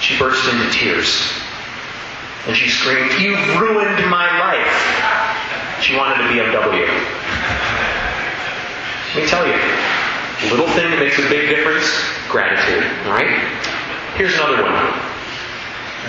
She 0.01 0.19
burst 0.19 0.47
into 0.53 0.71
tears. 0.71 1.23
And 2.47 2.57
she 2.57 2.69
screamed, 2.69 3.13
You've 3.21 3.61
ruined 3.61 4.11
my 4.11 4.29
life. 4.39 5.83
She 5.83 5.97
wanted 5.97 6.21
a 6.21 6.29
BMW. 6.29 6.87
Let 9.15 9.23
me 9.23 9.29
tell 9.29 9.47
you, 9.47 9.55
little 10.51 10.69
thing 10.75 10.91
that 10.91 10.99
makes 10.99 11.19
a 11.19 11.29
big 11.29 11.49
difference, 11.49 11.87
gratitude. 12.29 12.85
Alright? 13.07 13.39
Here's 14.17 14.35
another 14.35 14.63
one. 14.63 14.75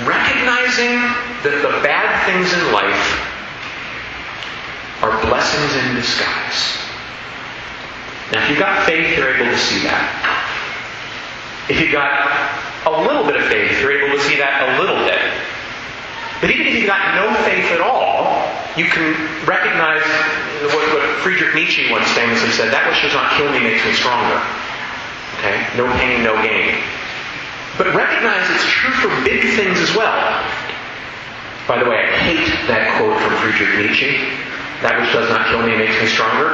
Recognizing 0.03 0.99
that 1.45 1.61
the 1.61 1.71
bad 1.85 2.25
things 2.25 2.51
in 2.51 2.73
life 2.73 3.05
are 5.03 5.21
blessings 5.27 5.75
in 5.85 5.95
disguise. 5.95 6.81
Now, 8.31 8.43
if 8.43 8.49
you've 8.49 8.59
got 8.59 8.85
faith, 8.85 9.15
you're 9.17 9.29
able 9.29 9.45
to 9.45 9.57
see 9.57 9.83
that. 9.83 10.09
If 11.69 11.79
you've 11.79 11.91
got 11.91 12.64
a 12.85 12.93
little 13.01 13.25
bit 13.25 13.35
of 13.35 13.45
faith, 13.49 13.81
you're 13.81 13.91
able 13.91 14.17
to 14.17 14.23
see 14.23 14.37
that 14.37 14.61
a 14.61 14.81
little 14.81 15.01
bit. 15.05 15.21
But 16.41 16.51
even 16.51 16.67
if 16.67 16.75
you've 16.77 16.87
got 16.87 17.15
no 17.17 17.33
faith 17.41 17.71
at 17.73 17.81
all, 17.81 18.45
you 18.77 18.85
can 18.85 19.15
recognize 19.47 20.05
what, 20.69 20.85
what 20.93 21.03
Friedrich 21.23 21.55
Nietzsche 21.55 21.89
once 21.89 22.11
famously 22.11 22.51
said, 22.51 22.69
that 22.69 22.85
which 22.85 23.01
does 23.01 23.15
not 23.15 23.33
kill 23.33 23.49
me 23.49 23.63
makes 23.63 23.81
me 23.81 23.93
stronger. 23.95 24.37
Okay? 25.39 25.57
No 25.79 25.89
pain, 25.97 26.21
no 26.21 26.37
gain. 26.43 26.77
But 27.77 27.95
recognize 27.95 28.45
it's 28.51 28.67
true 28.69 28.93
for 29.01 29.09
big 29.23 29.41
things 29.55 29.79
as 29.79 29.95
well. 29.95 30.15
By 31.67 31.81
the 31.81 31.89
way, 31.89 31.97
I 31.97 32.11
hate 32.21 32.51
that 32.69 33.01
quote 33.01 33.17
from 33.17 33.33
Friedrich 33.41 33.81
Nietzsche. 33.81 34.21
That 34.85 35.01
which 35.01 35.09
does 35.11 35.29
not 35.33 35.49
kill 35.49 35.65
me 35.65 35.73
makes 35.73 35.97
me 35.97 36.05
stronger. 36.05 36.53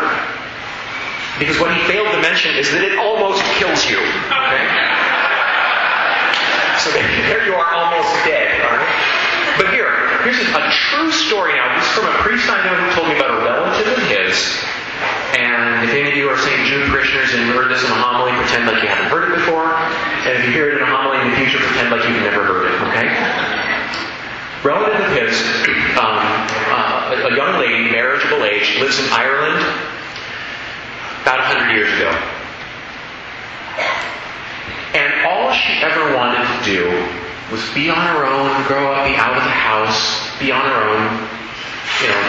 Because 1.35 1.59
what 1.59 1.73
he 1.73 1.81
failed 1.89 2.13
to 2.13 2.21
mention 2.21 2.55
is 2.55 2.71
that 2.71 2.85
it 2.85 2.97
almost 2.97 3.43
kills 3.57 3.83
you. 3.89 3.97
Okay? 3.97 5.00
So 6.81 6.89
there 6.89 7.45
you 7.45 7.53
are, 7.53 7.73
almost 7.77 8.09
dead. 8.25 8.57
But 9.61 9.69
here, 9.69 9.93
here's 10.25 10.41
a, 10.41 10.49
a 10.49 10.65
true 10.89 11.11
story 11.11 11.53
now. 11.53 11.77
This 11.77 11.85
is 11.85 11.93
from 11.93 12.09
a 12.09 12.17
priest 12.25 12.49
I 12.49 12.57
know 12.65 12.73
who 12.73 12.89
told 12.97 13.07
me 13.09 13.15
about 13.21 13.37
a 13.37 13.45
relative 13.45 13.93
of 13.93 14.01
his. 14.09 14.57
And 15.37 15.85
if 15.85 15.93
any 15.93 16.09
of 16.09 16.17
you 16.17 16.25
are 16.29 16.37
St. 16.41 16.65
Jude 16.65 16.89
parishioners 16.89 17.37
and 17.37 17.45
you 17.45 17.53
heard 17.53 17.69
this 17.69 17.85
in 17.85 17.91
a 17.93 18.01
homily, 18.01 18.33
pretend 18.33 18.65
like 18.65 18.81
you 18.81 18.89
haven't 18.89 19.13
heard 19.13 19.29
it 19.29 19.37
before. 19.37 19.77
And 20.25 20.41
if 20.41 20.45
you 20.45 20.51
hear 20.57 20.73
it 20.73 20.81
in 20.81 20.83
a 20.83 20.89
homily 20.89 21.21
in 21.21 21.29
the 21.29 21.37
future, 21.37 21.61
pretend 21.61 21.93
like 21.93 22.01
you've 22.09 22.25
never 22.25 22.41
heard 22.41 22.65
it. 22.65 22.75
Okay? 22.89 23.13
Relative 24.65 25.05
of 25.05 25.13
his, 25.13 25.37
um, 26.01 26.17
uh, 26.73 27.29
a 27.29 27.33
young 27.37 27.61
lady, 27.61 27.93
marriageable 27.93 28.41
age, 28.41 28.81
lives 28.81 28.97
in 28.97 29.05
Ireland 29.13 29.61
about 31.21 31.45
100 31.45 31.77
years 31.77 31.93
ago. 31.93 32.09
And 34.93 35.25
all 35.25 35.53
she 35.53 35.79
ever 35.81 36.15
wanted 36.15 36.43
to 36.43 36.65
do 36.65 36.83
was 37.51 37.61
be 37.75 37.89
on 37.89 37.99
her 37.99 38.25
own, 38.25 38.47
grow 38.65 38.93
up, 38.93 39.05
be 39.05 39.15
out 39.15 39.35
of 39.35 39.43
the 39.43 39.51
house, 39.51 40.31
be 40.39 40.51
on 40.51 40.63
her 40.63 40.81
own. 40.87 41.03
You 41.99 42.07
know, 42.07 42.23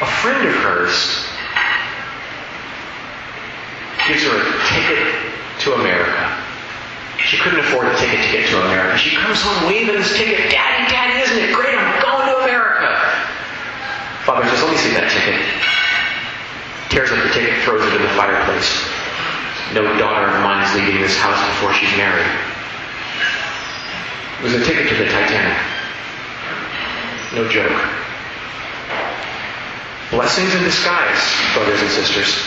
a 0.00 0.10
friend 0.24 0.48
of 0.48 0.54
hers 0.64 1.28
gives 4.08 4.24
her 4.24 4.32
a 4.32 4.48
ticket 4.66 5.12
to 5.60 5.74
America. 5.74 6.24
She 7.20 7.36
couldn't 7.36 7.60
afford 7.60 7.86
a 7.86 7.96
ticket 8.00 8.24
to 8.24 8.32
get 8.32 8.48
to 8.48 8.64
America. 8.64 8.96
She 8.96 9.14
comes 9.14 9.42
home 9.42 9.68
waving 9.68 9.94
this 9.94 10.16
ticket. 10.16 10.50
Daddy, 10.50 10.90
Daddy, 10.90 11.20
isn't 11.20 11.38
it 11.38 11.54
great? 11.54 11.76
I'm 11.76 12.00
going 12.00 12.26
to 12.32 12.36
America. 12.42 12.96
Father 14.24 14.48
says, 14.48 14.62
let 14.62 14.72
me 14.72 14.78
see 14.78 14.96
that 14.96 15.12
ticket. 15.12 15.36
Tears 16.88 17.12
up 17.12 17.22
the 17.22 17.30
ticket, 17.30 17.62
throws 17.62 17.84
it 17.84 17.92
in 17.94 18.02
the 18.02 18.14
fireplace. 18.16 18.88
No 19.76 19.84
daughter 20.00 20.32
of 20.32 20.42
mine 20.42 20.64
is 20.64 20.74
leaving 20.74 21.00
this 21.00 21.16
house 21.20 21.38
before 21.54 21.76
she's 21.76 21.92
married. 22.00 22.49
It 24.40 24.44
was 24.44 24.54
a 24.54 24.64
ticket 24.64 24.88
to 24.88 24.94
the 24.96 25.04
Titanic. 25.04 25.52
No 27.36 27.46
joke. 27.46 27.76
Blessings 30.10 30.54
in 30.54 30.64
disguise, 30.64 31.20
brothers 31.52 31.82
and 31.82 31.90
sisters. 31.90 32.40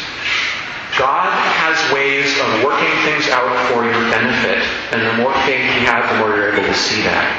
God 0.98 1.30
has 1.30 1.78
ways 1.94 2.34
of 2.42 2.66
working 2.66 2.90
things 3.06 3.30
out 3.30 3.46
for 3.70 3.86
your 3.86 4.02
benefit, 4.10 4.66
and 4.90 5.06
the 5.06 5.22
more 5.22 5.38
faith 5.46 5.70
you 5.78 5.86
have, 5.86 6.10
the 6.10 6.18
more 6.18 6.36
you're 6.36 6.58
able 6.58 6.66
to 6.66 6.74
see 6.74 7.06
that. 7.06 7.30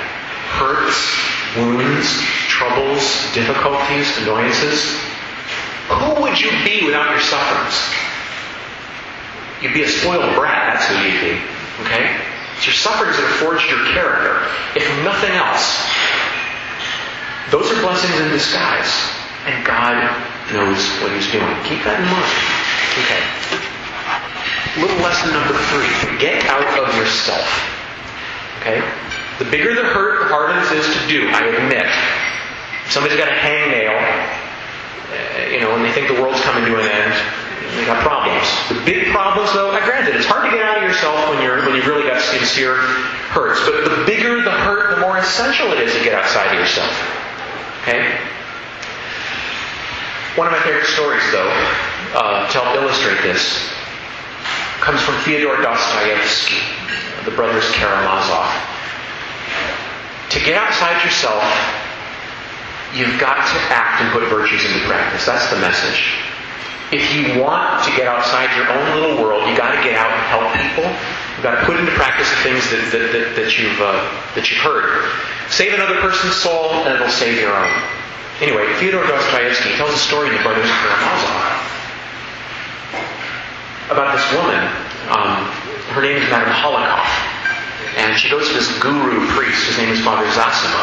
Hurts, 0.54 1.02
wounds, 1.58 2.06
troubles, 2.46 3.02
difficulties, 3.34 4.06
annoyances. 4.22 4.94
Who 5.90 6.22
would 6.22 6.38
you 6.38 6.54
be 6.62 6.86
without 6.86 7.10
your 7.10 7.20
sufferings? 7.20 7.74
You'd 9.60 9.74
be 9.74 9.82
a 9.82 9.88
spoiled 9.88 10.34
brat, 10.38 10.78
that's 10.78 10.86
who 10.86 10.94
you'd 11.02 11.20
be. 11.20 11.34
Okay? 11.82 12.06
It's 12.56 12.66
your 12.66 12.74
sufferings 12.74 13.18
that 13.18 13.26
have 13.26 13.33
forged 13.44 13.68
your 13.68 13.84
character, 13.92 14.40
if 14.72 14.88
nothing 15.04 15.36
else. 15.36 15.76
Those 17.52 17.68
are 17.70 17.80
blessings 17.84 18.16
in 18.20 18.32
disguise. 18.32 18.88
And 19.44 19.60
God 19.66 20.00
knows 20.56 20.80
what 21.04 21.12
He's 21.12 21.28
doing. 21.28 21.52
Keep 21.68 21.84
that 21.84 22.00
in 22.00 22.08
mind. 22.08 22.32
Okay. 23.04 23.20
Little 24.80 24.96
lesson 25.04 25.28
number 25.36 25.52
three. 25.68 25.92
Get 26.16 26.48
out 26.48 26.64
of 26.80 26.88
yourself. 26.96 27.44
Okay? 28.60 28.80
The 29.38 29.44
bigger 29.44 29.74
the 29.74 29.84
hurt, 29.84 30.24
the 30.24 30.28
harder 30.32 30.56
this 30.64 30.88
is 30.88 30.88
to 30.96 31.02
do, 31.06 31.28
I 31.28 31.44
admit. 31.52 31.84
Somebody's 32.88 33.18
got 33.18 33.28
a 33.28 33.36
hangnail, 33.36 33.92
uh, 33.92 35.52
you 35.52 35.60
know, 35.60 35.76
and 35.76 35.84
they 35.84 35.92
think 35.92 36.08
the 36.08 36.16
world's 36.20 36.40
coming 36.40 36.64
to 36.64 36.80
an 36.80 36.88
end. 36.88 37.12
They 37.76 37.84
got 37.84 38.00
problems. 38.06 38.46
The 38.70 38.78
big 38.86 39.10
problems, 39.10 39.52
though, 39.52 39.70
I 39.72 39.84
granted, 39.84 40.14
it's 40.14 40.26
hard 40.26 40.48
to 40.48 40.50
get 40.56 40.64
out 40.64 40.78
of 40.78 40.84
yourself 40.84 41.28
when 41.28 41.42
you're 41.42 41.58
when 41.66 41.74
you've 41.74 41.86
really 41.86 42.06
got 42.06 42.22
sincere 42.22 42.78
hurts. 43.34 43.58
But 43.66 43.82
the 43.82 44.06
bigger 44.06 44.40
the 44.42 44.54
hurt, 44.54 44.94
the 44.94 45.00
more 45.02 45.18
essential 45.18 45.72
it 45.72 45.80
is 45.80 45.92
to 45.94 46.02
get 46.02 46.14
outside 46.14 46.54
of 46.54 46.58
yourself. 46.58 46.94
Okay? 47.82 48.06
One 50.38 50.46
of 50.46 50.52
my 50.52 50.62
favorite 50.62 50.86
stories, 50.86 51.22
though, 51.30 51.50
uh, 52.14 52.46
to 52.48 52.54
help 52.58 52.74
illustrate 52.78 53.22
this, 53.22 53.70
comes 54.80 55.02
from 55.02 55.14
Fyodor 55.22 55.62
Dostoevsky, 55.62 56.62
the 57.24 57.30
brothers 57.36 57.70
Karamazov. 57.72 58.50
to 60.30 60.38
get 60.40 60.54
outside 60.58 61.02
yourself, 61.04 61.42
you've 62.94 63.18
got 63.20 63.46
to 63.46 63.58
act 63.70 64.02
and 64.02 64.10
put 64.12 64.28
virtues 64.28 64.64
into 64.64 64.80
practice. 64.86 65.26
That's 65.26 65.48
the 65.50 65.58
message. 65.60 66.18
If 66.90 67.14
you 67.14 67.42
want 67.42 67.84
to 67.84 67.90
get 67.96 68.06
outside 68.06 68.54
your 68.56 68.68
own 68.70 69.00
little 69.00 69.22
world, 69.22 69.48
you've 69.48 69.58
got 69.58 69.74
to 69.74 69.82
get 69.82 69.94
out 69.94 70.10
and 70.10 70.22
help 70.30 70.50
people. 70.54 70.86
Got 71.44 71.60
to 71.60 71.66
put 71.68 71.76
into 71.76 71.92
practice 71.92 72.24
the 72.32 72.40
things 72.40 72.64
that, 72.72 72.88
that, 72.96 73.12
that, 73.12 73.36
that 73.36 73.58
you've 73.60 73.76
uh, 73.76 74.00
that 74.32 74.48
you've 74.48 74.64
heard. 74.64 75.12
Save 75.52 75.76
another 75.76 76.00
person's 76.00 76.40
soul, 76.40 76.72
and 76.88 76.96
it'll 76.96 77.12
save 77.12 77.36
your 77.36 77.52
own. 77.52 77.68
Anyway, 78.40 78.64
Fyodor 78.80 79.04
Dostoevsky 79.04 79.76
tells 79.76 79.92
a 79.92 80.00
story 80.00 80.32
in 80.32 80.34
the 80.34 80.40
Brothers 80.40 80.64
Karamazov 80.64 81.60
about 83.92 84.16
this 84.16 84.24
woman. 84.32 84.64
Um, 85.12 85.44
her 85.92 86.00
name 86.00 86.16
is 86.16 86.24
Madame 86.32 86.48
Hohlakov. 86.48 87.04
And 88.00 88.16
she 88.16 88.32
goes 88.32 88.48
to 88.48 88.54
this 88.54 88.72
guru 88.80 89.28
priest. 89.36 89.68
His 89.68 89.76
name 89.76 89.92
is 89.92 90.00
Father 90.00 90.24
Zosima. 90.32 90.80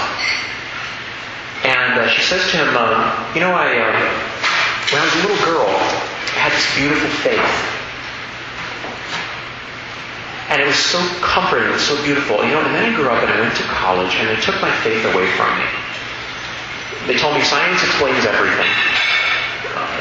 And 1.66 2.00
uh, 2.00 2.08
she 2.14 2.22
says 2.22 2.46
to 2.52 2.58
him, 2.62 2.70
uh, 2.78 3.34
You 3.34 3.42
know, 3.42 3.50
I, 3.50 3.82
uh, 3.82 3.98
when 4.94 5.02
I 5.02 5.06
was 5.10 5.16
a 5.18 5.28
little 5.28 5.42
girl, 5.42 5.66
I 5.66 6.38
had 6.38 6.54
this 6.54 6.70
beautiful 6.78 7.10
faith. 7.26 7.81
And 10.52 10.60
it 10.60 10.68
was 10.68 10.76
so 10.76 11.00
comforting, 11.24 11.72
it 11.72 11.80
was 11.80 11.88
so 11.88 11.96
beautiful. 12.04 12.44
You 12.44 12.52
know, 12.52 12.62
and 12.62 12.76
then 12.76 12.92
I 12.92 12.94
grew 12.94 13.08
up 13.08 13.24
and 13.24 13.32
I 13.32 13.40
went 13.40 13.56
to 13.56 13.64
college 13.72 14.12
and 14.20 14.28
they 14.28 14.36
took 14.44 14.60
my 14.60 14.72
faith 14.84 15.00
away 15.08 15.32
from 15.40 15.48
me. 15.56 15.64
They 17.08 17.16
told 17.18 17.40
me 17.40 17.42
science 17.48 17.80
explains 17.82 18.28
everything 18.28 18.68
uh, 19.74 19.96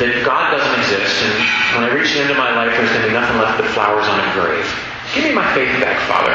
that 0.00 0.24
God 0.24 0.56
doesn't 0.56 0.74
exist, 0.82 1.22
and 1.22 1.36
when 1.76 1.82
I 1.86 1.94
reach 1.94 2.10
the 2.10 2.26
end 2.26 2.32
of 2.32 2.40
my 2.40 2.50
life, 2.56 2.74
there's 2.74 2.90
going 2.90 3.06
to 3.06 3.08
be 3.08 3.14
nothing 3.14 3.38
left 3.38 3.60
but 3.60 3.70
flowers 3.70 4.08
on 4.08 4.18
a 4.18 4.28
grave. 4.34 4.66
Give 5.14 5.30
me 5.30 5.36
my 5.36 5.46
faith 5.54 5.70
back, 5.78 6.00
Father. 6.10 6.34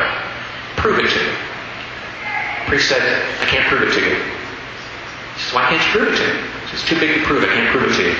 Prove 0.79 1.03
it 1.03 1.09
to 1.11 1.19
me. 1.19 1.33
Priest 2.71 2.87
said, 2.87 3.01
I 3.41 3.45
can't 3.49 3.67
prove 3.67 3.89
it 3.89 3.91
to 3.97 4.01
you. 4.05 4.15
He 4.15 5.39
says, 5.41 5.53
Why 5.57 5.65
can't 5.67 5.83
you 5.83 5.91
prove 5.91 6.13
it 6.13 6.17
to 6.21 6.25
me? 6.31 6.37
It's 6.71 6.85
too 6.85 6.95
big 7.01 7.19
to 7.19 7.25
prove. 7.25 7.43
I 7.43 7.49
can't 7.49 7.73
prove 7.75 7.91
it 7.91 7.95
to 7.97 8.03
you. 8.07 8.15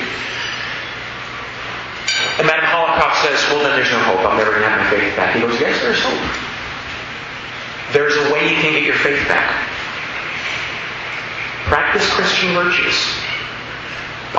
And 2.40 2.48
Madame 2.48 2.72
Hohlakov 2.72 3.20
says, 3.20 3.44
Well, 3.52 3.60
then 3.60 3.76
there's 3.76 3.92
no 3.92 4.00
hope. 4.00 4.24
I'm 4.24 4.38
never 4.38 4.52
going 4.52 4.64
to 4.64 4.70
have 4.70 4.80
my 4.80 4.90
faith 4.90 5.12
back. 5.20 5.36
He 5.36 5.42
goes, 5.42 5.60
Yes, 5.60 5.76
there's 5.84 6.00
hope. 6.00 6.24
There's 7.92 8.16
a 8.16 8.32
way 8.32 8.48
you 8.48 8.56
can 8.64 8.72
get 8.72 8.84
your 8.84 8.96
faith 8.96 9.28
back. 9.28 9.68
Practice 11.68 12.08
Christian 12.14 12.54
virtues. 12.54 12.96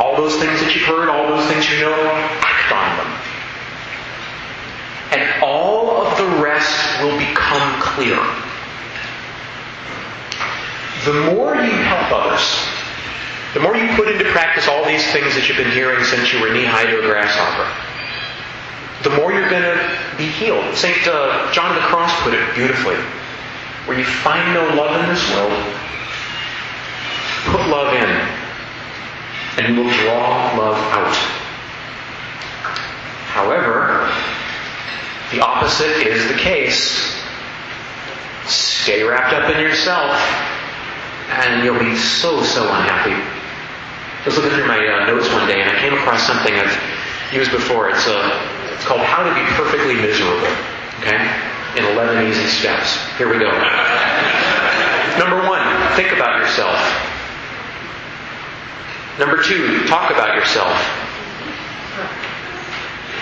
All 0.01 0.17
those 0.17 0.37
things 0.41 0.65
that 0.65 0.73
you've 0.75 0.89
heard, 0.89 1.11
all 1.11 1.29
those 1.29 1.45
things 1.53 1.69
you 1.69 1.85
know, 1.85 1.93
act 2.41 2.73
on 2.73 2.89
them. 2.97 3.11
And 5.13 5.43
all 5.43 6.07
of 6.07 6.17
the 6.17 6.41
rest 6.41 7.03
will 7.05 7.19
become 7.19 7.83
clear. 7.85 8.17
The 11.05 11.35
more 11.35 11.57
you 11.57 11.77
help 11.85 12.09
others, 12.17 12.49
the 13.53 13.61
more 13.61 13.77
you 13.77 13.93
put 13.97 14.09
into 14.09 14.25
practice 14.33 14.69
all 14.69 14.87
these 14.87 15.05
things 15.13 15.35
that 15.35 15.49
you've 15.49 15.59
been 15.59 15.73
hearing 15.73 16.05
since 16.05 16.33
you 16.33 16.41
were 16.41 16.53
knee 16.53 16.65
high 16.65 16.87
to 16.87 16.99
a 16.99 17.03
grasshopper, 17.03 17.90
going 19.51 19.63
to 19.63 19.99
be 20.17 20.27
healed. 20.27 20.75
St. 20.77 21.07
Uh, 21.07 21.53
John 21.53 21.77
of 21.77 21.83
the 21.83 21.89
Cross 21.89 22.23
put 22.23 22.35
it 22.35 22.55
beautifully. 22.55 22.97
Where 23.87 23.99
you 23.99 24.05
find 24.05 24.55
no 24.55 24.63
love 24.75 25.01
in 25.03 25.09
this 25.09 25.29
world, 25.31 25.53
put 27.51 27.69
love 27.69 27.95
in 27.95 28.41
and 29.61 29.77
you 29.77 29.83
will 29.83 29.91
draw 29.91 30.57
love 30.57 30.77
out. 30.93 31.17
However, 33.29 34.11
the 35.33 35.45
opposite 35.45 36.07
is 36.07 36.27
the 36.29 36.39
case. 36.39 37.17
Stay 38.47 39.03
wrapped 39.03 39.35
up 39.35 39.55
in 39.55 39.61
yourself, 39.61 40.17
and 41.31 41.63
you'll 41.65 41.79
be 41.79 41.97
so, 41.97 42.43
so 42.43 42.63
unhappy. 42.63 43.13
I 43.13 44.25
was 44.25 44.37
looking 44.37 44.51
through 44.51 44.67
my 44.67 44.79
uh, 44.79 45.07
notes 45.07 45.29
one 45.33 45.47
day, 45.47 45.61
and 45.61 45.71
I 45.71 45.79
came 45.81 45.95
across 45.95 46.27
something 46.27 46.55
I've 46.55 47.33
used 47.33 47.53
before. 47.53 47.91
It's, 47.91 48.07
uh, 48.07 48.50
it's 48.81 48.89
called 48.89 49.03
How 49.03 49.23
to 49.23 49.35
Be 49.35 49.45
Perfectly 49.61 49.95
Miserable. 49.95 50.41
Okay? 51.01 51.21
In 51.77 51.85
11 51.85 52.27
easy 52.27 52.49
steps. 52.49 52.97
Here 53.19 53.29
we 53.29 53.39
go. 53.39 53.53
Number 55.21 55.47
one, 55.47 55.61
think 55.97 56.13
about 56.17 56.41
yourself. 56.41 56.81
Number 59.19 59.43
two, 59.43 59.85
talk 59.87 60.11
about 60.11 60.35
yourself. 60.35 60.73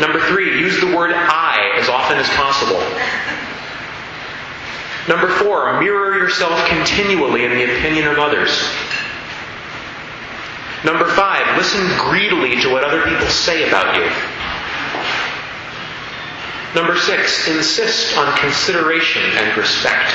Number 0.00 0.20
three, 0.28 0.60
use 0.60 0.80
the 0.80 0.94
word 0.94 1.10
I 1.12 1.72
as 1.74 1.88
often 1.88 2.18
as 2.18 2.28
possible. 2.38 2.78
Number 5.08 5.28
four, 5.42 5.80
mirror 5.80 6.16
yourself 6.18 6.68
continually 6.68 7.46
in 7.46 7.50
the 7.50 7.64
opinion 7.64 8.06
of 8.06 8.18
others. 8.20 8.62
Number 10.84 11.08
five, 11.16 11.58
listen 11.58 11.84
greedily 11.98 12.60
to 12.62 12.70
what 12.70 12.84
other 12.84 13.02
people 13.02 13.26
say 13.26 13.66
about 13.66 13.96
you. 13.96 14.37
Number 16.74 16.96
six, 16.96 17.48
insist 17.48 18.16
on 18.16 18.36
consideration 18.38 19.22
and 19.22 19.56
respect. 19.56 20.14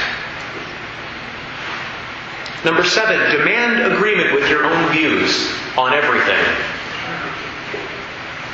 Number 2.63 2.83
seven, 2.83 3.19
demand 3.37 3.93
agreement 3.93 4.33
with 4.33 4.49
your 4.49 4.63
own 4.63 4.91
views 4.91 5.51
on 5.77 5.93
everything. 5.93 6.45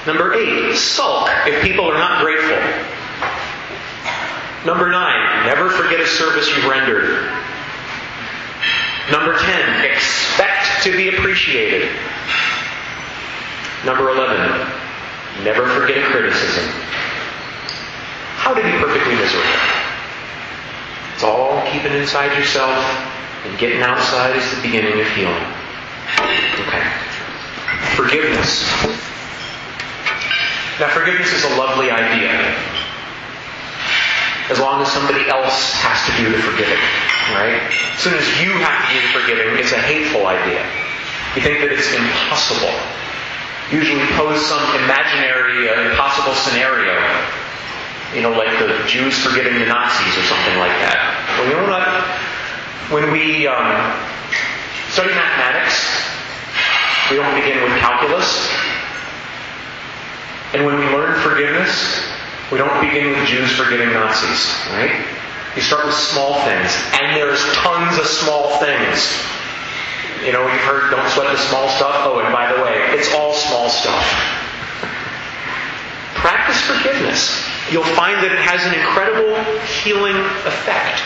Number 0.07 0.33
eight, 0.33 0.75
sulk 0.75 1.29
if 1.45 1.61
people 1.61 1.85
are 1.85 1.97
not 1.97 2.23
grateful. 2.23 2.57
Number 4.65 4.89
nine, 4.89 5.45
never 5.45 5.69
forget 5.69 5.99
a 5.99 6.07
service 6.07 6.49
you've 6.49 6.65
rendered. 6.65 7.29
Number 9.11 9.37
ten, 9.37 9.85
expect 9.91 10.83
to 10.83 10.95
be 10.95 11.09
appreciated. 11.09 11.89
Number 13.85 14.09
eleven, 14.09 14.67
never 15.43 15.67
forget 15.79 16.03
criticism. 16.05 16.65
How 18.49 18.55
to 18.55 18.65
be 18.65 18.73
perfectly 18.81 19.13
miserable? 19.13 19.45
It's 21.13 21.21
all 21.21 21.61
keeping 21.69 21.93
inside 21.93 22.33
yourself 22.33 22.81
and 23.45 23.53
getting 23.59 23.83
outside 23.83 24.35
is 24.35 24.41
the 24.49 24.59
beginning 24.65 24.99
of 24.99 25.05
healing. 25.13 25.45
Okay. 26.65 26.81
Forgiveness. 27.93 28.65
Now, 30.81 30.89
forgiveness 30.89 31.29
is 31.29 31.45
a 31.45 31.61
lovely 31.61 31.91
idea. 31.91 32.33
As 34.49 34.57
long 34.57 34.81
as 34.81 34.91
somebody 34.91 35.29
else 35.29 35.77
has 35.85 36.09
to 36.09 36.17
do 36.17 36.33
the 36.33 36.41
forgiving, 36.41 36.81
right? 37.37 37.61
As 37.69 37.99
soon 38.01 38.17
as 38.17 38.25
you 38.41 38.49
have 38.65 38.81
to 38.81 38.89
do 38.89 38.97
the 38.97 39.13
forgiving, 39.13 39.61
it's 39.61 39.73
a 39.73 39.81
hateful 39.85 40.25
idea. 40.25 40.65
You 41.37 41.45
think 41.45 41.61
that 41.61 41.69
it's 41.69 41.93
impossible. 41.93 42.73
Usually 43.69 44.09
pose 44.17 44.41
some 44.41 44.65
imaginary, 44.81 45.69
uh, 45.69 45.93
impossible 45.93 46.33
scenario. 46.33 46.97
You 48.13 48.21
know, 48.21 48.31
like 48.31 48.57
the 48.57 48.83
Jews 48.87 49.17
forgiving 49.21 49.59
the 49.59 49.65
Nazis 49.65 50.17
or 50.17 50.25
something 50.25 50.57
like 50.57 50.73
that. 50.81 50.97
What? 51.69 51.85
When 52.89 53.11
we 53.11 53.45
um, 53.45 53.93
study 54.89 55.13
mathematics, 55.13 55.77
we 57.13 57.17
don't 57.17 57.35
begin 57.37 57.61
with 57.61 57.77
calculus. 57.77 58.49
And 60.53 60.65
when 60.65 60.79
we 60.79 60.85
learn 60.89 61.21
forgiveness, 61.21 62.01
we 62.51 62.57
don't 62.57 62.81
begin 62.81 63.13
with 63.13 63.27
Jews 63.27 63.53
forgiving 63.53 63.93
Nazis, 63.93 64.49
right? 64.73 65.05
You 65.55 65.61
start 65.61 65.85
with 65.85 65.93
small 65.93 66.41
things, 66.45 66.73
and 66.97 67.15
there's 67.15 67.45
tons 67.61 67.97
of 67.99 68.05
small 68.07 68.57
things. 68.57 69.13
You 70.25 70.33
know, 70.33 70.41
you've 70.49 70.65
heard 70.65 70.89
don't 70.89 71.09
sweat 71.11 71.31
the 71.31 71.37
small 71.37 71.69
stuff. 71.69 71.95
Oh, 72.05 72.19
and 72.19 72.33
by 72.33 72.51
the 72.51 72.61
way, 72.61 72.97
it's 72.97 73.13
all 73.13 73.33
small 73.33 73.69
stuff. 73.69 74.03
Practice 76.15 76.59
forgiveness. 76.61 77.48
You'll 77.71 77.93
find 77.93 78.17
that 78.25 78.33
it 78.33 78.41
has 78.41 78.65
an 78.65 78.73
incredible 78.73 79.37
healing 79.65 80.17
effect. 80.49 81.05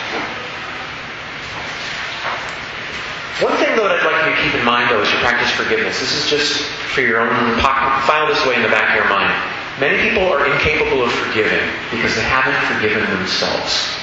One 3.43 3.57
thing, 3.59 3.75
though, 3.75 3.89
that 3.91 3.99
I'd 3.99 4.07
like 4.07 4.23
you 4.23 4.35
to 4.37 4.41
keep 4.45 4.55
in 4.55 4.63
mind, 4.63 4.87
though, 4.87 5.01
as 5.01 5.11
you 5.11 5.19
practice 5.19 5.51
forgiveness, 5.51 5.99
this 5.99 6.15
is 6.15 6.29
just 6.29 6.63
for 6.95 7.01
your 7.01 7.19
own 7.19 7.59
pocket, 7.59 8.05
file 8.07 8.31
this 8.31 8.39
away 8.45 8.55
in 8.55 8.63
the 8.63 8.71
back 8.71 8.93
of 8.93 9.03
your 9.03 9.09
mind. 9.11 9.35
Many 9.81 9.99
people 10.07 10.23
are 10.29 10.45
incapable 10.45 11.03
of 11.03 11.11
forgiving 11.11 11.65
because 11.91 12.15
they 12.15 12.23
haven't 12.23 12.55
forgiven 12.71 13.03
themselves. 13.17 13.99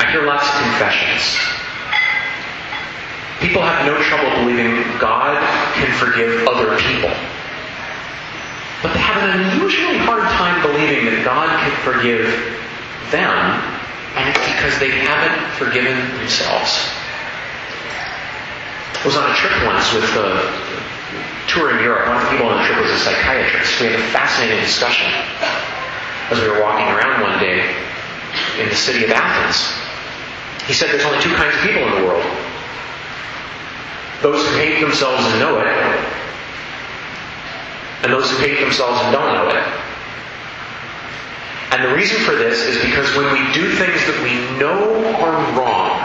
I 0.00 0.10
hear 0.10 0.24
lots 0.24 0.48
of 0.48 0.56
confessions. 0.58 1.36
People 3.38 3.62
have 3.62 3.86
no 3.86 3.94
trouble 4.10 4.34
believing 4.42 4.82
God 4.98 5.38
can 5.78 5.92
forgive 5.94 6.48
other 6.48 6.74
people. 6.80 7.12
But 8.82 8.94
they 8.94 9.02
have 9.02 9.22
an 9.22 9.52
unusually 9.52 9.98
hard 9.98 10.22
time 10.38 10.62
believing 10.62 11.04
that 11.06 11.22
forgive 11.82 12.26
them, 13.10 13.36
and 14.16 14.28
it's 14.28 14.44
because 14.44 14.78
they 14.78 14.90
haven't 14.90 15.38
forgiven 15.56 15.96
themselves. 16.18 16.76
I 18.98 19.02
was 19.04 19.16
on 19.16 19.30
a 19.30 19.34
trip 19.34 19.54
once 19.64 19.92
with 19.94 20.10
a 20.16 20.42
tour 21.48 21.70
in 21.76 21.82
Europe. 21.82 22.08
One 22.08 22.16
of 22.16 22.22
the 22.24 22.30
people 22.30 22.48
on 22.48 22.58
the 22.58 22.66
trip 22.66 22.82
was 22.82 22.90
a 22.90 22.98
psychiatrist. 22.98 23.80
We 23.80 23.86
had 23.86 24.00
a 24.00 24.08
fascinating 24.10 24.60
discussion 24.60 25.06
as 26.30 26.40
we 26.40 26.48
were 26.48 26.60
walking 26.60 26.88
around 26.88 27.22
one 27.22 27.38
day 27.38 27.62
in 28.60 28.68
the 28.68 28.76
city 28.76 29.04
of 29.04 29.10
Athens. 29.10 29.64
He 30.66 30.74
said 30.74 30.90
there's 30.90 31.04
only 31.04 31.20
two 31.20 31.34
kinds 31.34 31.56
of 31.56 31.62
people 31.62 31.82
in 31.88 32.02
the 32.02 32.06
world 32.08 32.26
those 34.22 34.44
who 34.48 34.56
hate 34.56 34.80
themselves 34.80 35.24
and 35.24 35.38
know 35.38 35.60
it, 35.60 35.66
and 38.02 38.12
those 38.12 38.30
who 38.30 38.36
hate 38.38 38.58
themselves 38.58 39.00
and 39.02 39.12
don't 39.12 39.32
know 39.32 39.48
it. 39.48 39.87
And 41.70 41.84
the 41.84 41.94
reason 41.94 42.16
for 42.24 42.32
this 42.32 42.64
is 42.64 42.80
because 42.80 43.14
when 43.14 43.32
we 43.32 43.44
do 43.52 43.68
things 43.76 44.00
that 44.08 44.18
we 44.24 44.40
know 44.56 45.04
are 45.20 45.36
wrong, 45.52 46.00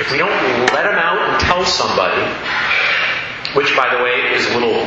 if 0.00 0.10
we 0.10 0.18
don't 0.18 0.34
let 0.74 0.84
them 0.84 0.98
out 0.98 1.16
and 1.16 1.40
tell 1.40 1.64
somebody, 1.64 2.20
which 3.54 3.76
by 3.76 3.94
the 3.96 4.02
way 4.02 4.34
is 4.34 4.44
a 4.50 4.58
little 4.58 4.84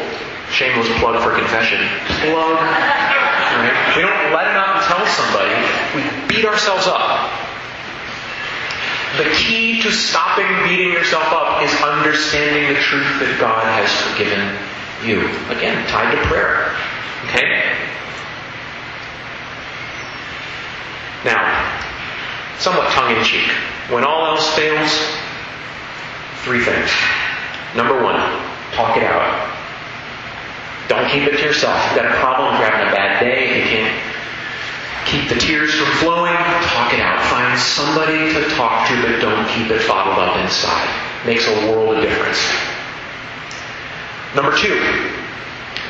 shameless 0.51 0.91
plug 0.99 1.15
for 1.23 1.31
confession, 1.31 1.79
plug, 2.27 2.59
right? 2.59 3.95
We 3.95 4.03
don't 4.03 4.35
let 4.35 4.51
them 4.51 4.59
out 4.59 4.77
and 4.77 4.85
tell 4.85 5.05
somebody, 5.07 5.55
we 5.95 6.03
beat 6.27 6.45
ourselves 6.45 6.85
up. 6.87 7.31
The 9.17 9.31
key 9.33 9.81
to 9.81 9.91
stopping 9.91 10.47
beating 10.67 10.91
yourself 10.91 11.25
up 11.31 11.63
is 11.63 11.71
understanding 11.81 12.67
the 12.75 12.79
truth 12.79 13.19
that 13.23 13.37
God 13.39 13.65
has 13.65 13.89
forgiven 14.11 14.43
you. 15.01 15.25
Again, 15.49 15.87
tied 15.87 16.13
to 16.13 16.21
prayer. 16.27 16.75
Okay? 17.25 17.75
Now, 21.25 21.39
somewhat 22.59 22.91
tongue 22.91 23.15
in 23.15 23.23
cheek. 23.23 23.49
When 23.89 24.03
all 24.05 24.25
else 24.25 24.53
fails, 24.55 24.91
three 26.43 26.63
things. 26.63 26.89
Number 27.75 28.01
one, 28.01 28.15
talk 28.73 28.97
it 28.97 29.03
out. 29.03 29.57
Don't 30.87 31.09
keep 31.11 31.23
it 31.27 31.37
to 31.37 31.43
yourself. 31.43 31.75
If 31.77 31.91
you've 31.91 32.03
got 32.03 32.11
a 32.11 32.19
problem, 32.19 32.53
if 32.53 32.59
you're 32.61 32.69
having 32.69 32.89
a 32.89 32.95
bad 32.95 33.19
day, 33.19 33.59
you 33.59 33.65
can't 33.67 33.93
keep 35.05 35.29
the 35.29 35.35
tears 35.35 35.73
from 35.73 35.91
flowing, 35.97 36.33
talk 36.33 36.93
it 36.93 36.99
out. 36.99 37.21
Find 37.29 37.59
somebody 37.59 38.33
to 38.33 38.49
talk 38.55 38.87
to, 38.87 39.01
but 39.01 39.19
don't 39.21 39.47
keep 39.49 39.69
it 39.69 39.87
bottled 39.87 40.17
up 40.17 40.37
inside. 40.37 40.89
Makes 41.25 41.47
a 41.47 41.71
world 41.71 41.97
of 41.97 42.01
difference. 42.01 42.41
Number 44.35 44.55
two, 44.55 44.77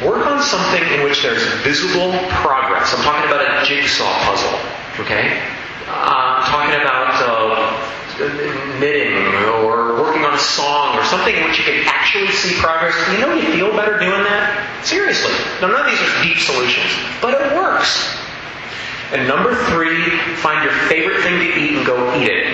work 0.05 0.25
on 0.25 0.41
something 0.41 0.83
in 0.83 1.03
which 1.03 1.21
there's 1.21 1.43
visible 1.63 2.11
progress. 2.29 2.93
I'm 2.95 3.03
talking 3.03 3.29
about 3.29 3.41
a 3.43 3.65
jigsaw 3.65 4.11
puzzle. 4.23 4.78
Okay? 4.99 5.39
I'm 5.87 6.43
talking 6.45 6.75
about 6.75 7.15
uh, 7.23 8.79
knitting 8.79 9.15
or 9.63 9.95
working 9.95 10.23
on 10.25 10.33
a 10.33 10.39
song 10.39 10.97
or 10.97 11.03
something 11.05 11.33
in 11.35 11.43
which 11.45 11.57
you 11.57 11.63
can 11.63 11.87
actually 11.87 12.27
see 12.35 12.59
progress. 12.59 12.93
You 13.11 13.19
know 13.19 13.33
you 13.33 13.47
feel 13.53 13.71
better 13.71 13.97
doing 13.97 14.23
that? 14.27 14.83
Seriously. 14.83 15.31
Now 15.61 15.71
none 15.71 15.85
of 15.85 15.91
these 15.91 16.01
are 16.03 16.23
deep 16.23 16.37
solutions, 16.37 16.91
but 17.21 17.33
it 17.39 17.55
works. 17.55 18.11
And 19.11 19.27
number 19.27 19.55
three, 19.71 20.19
find 20.37 20.63
your 20.63 20.73
favorite 20.91 21.23
thing 21.23 21.39
to 21.39 21.47
eat 21.47 21.77
and 21.77 21.85
go 21.85 21.97
eat 22.19 22.27
it. 22.27 22.45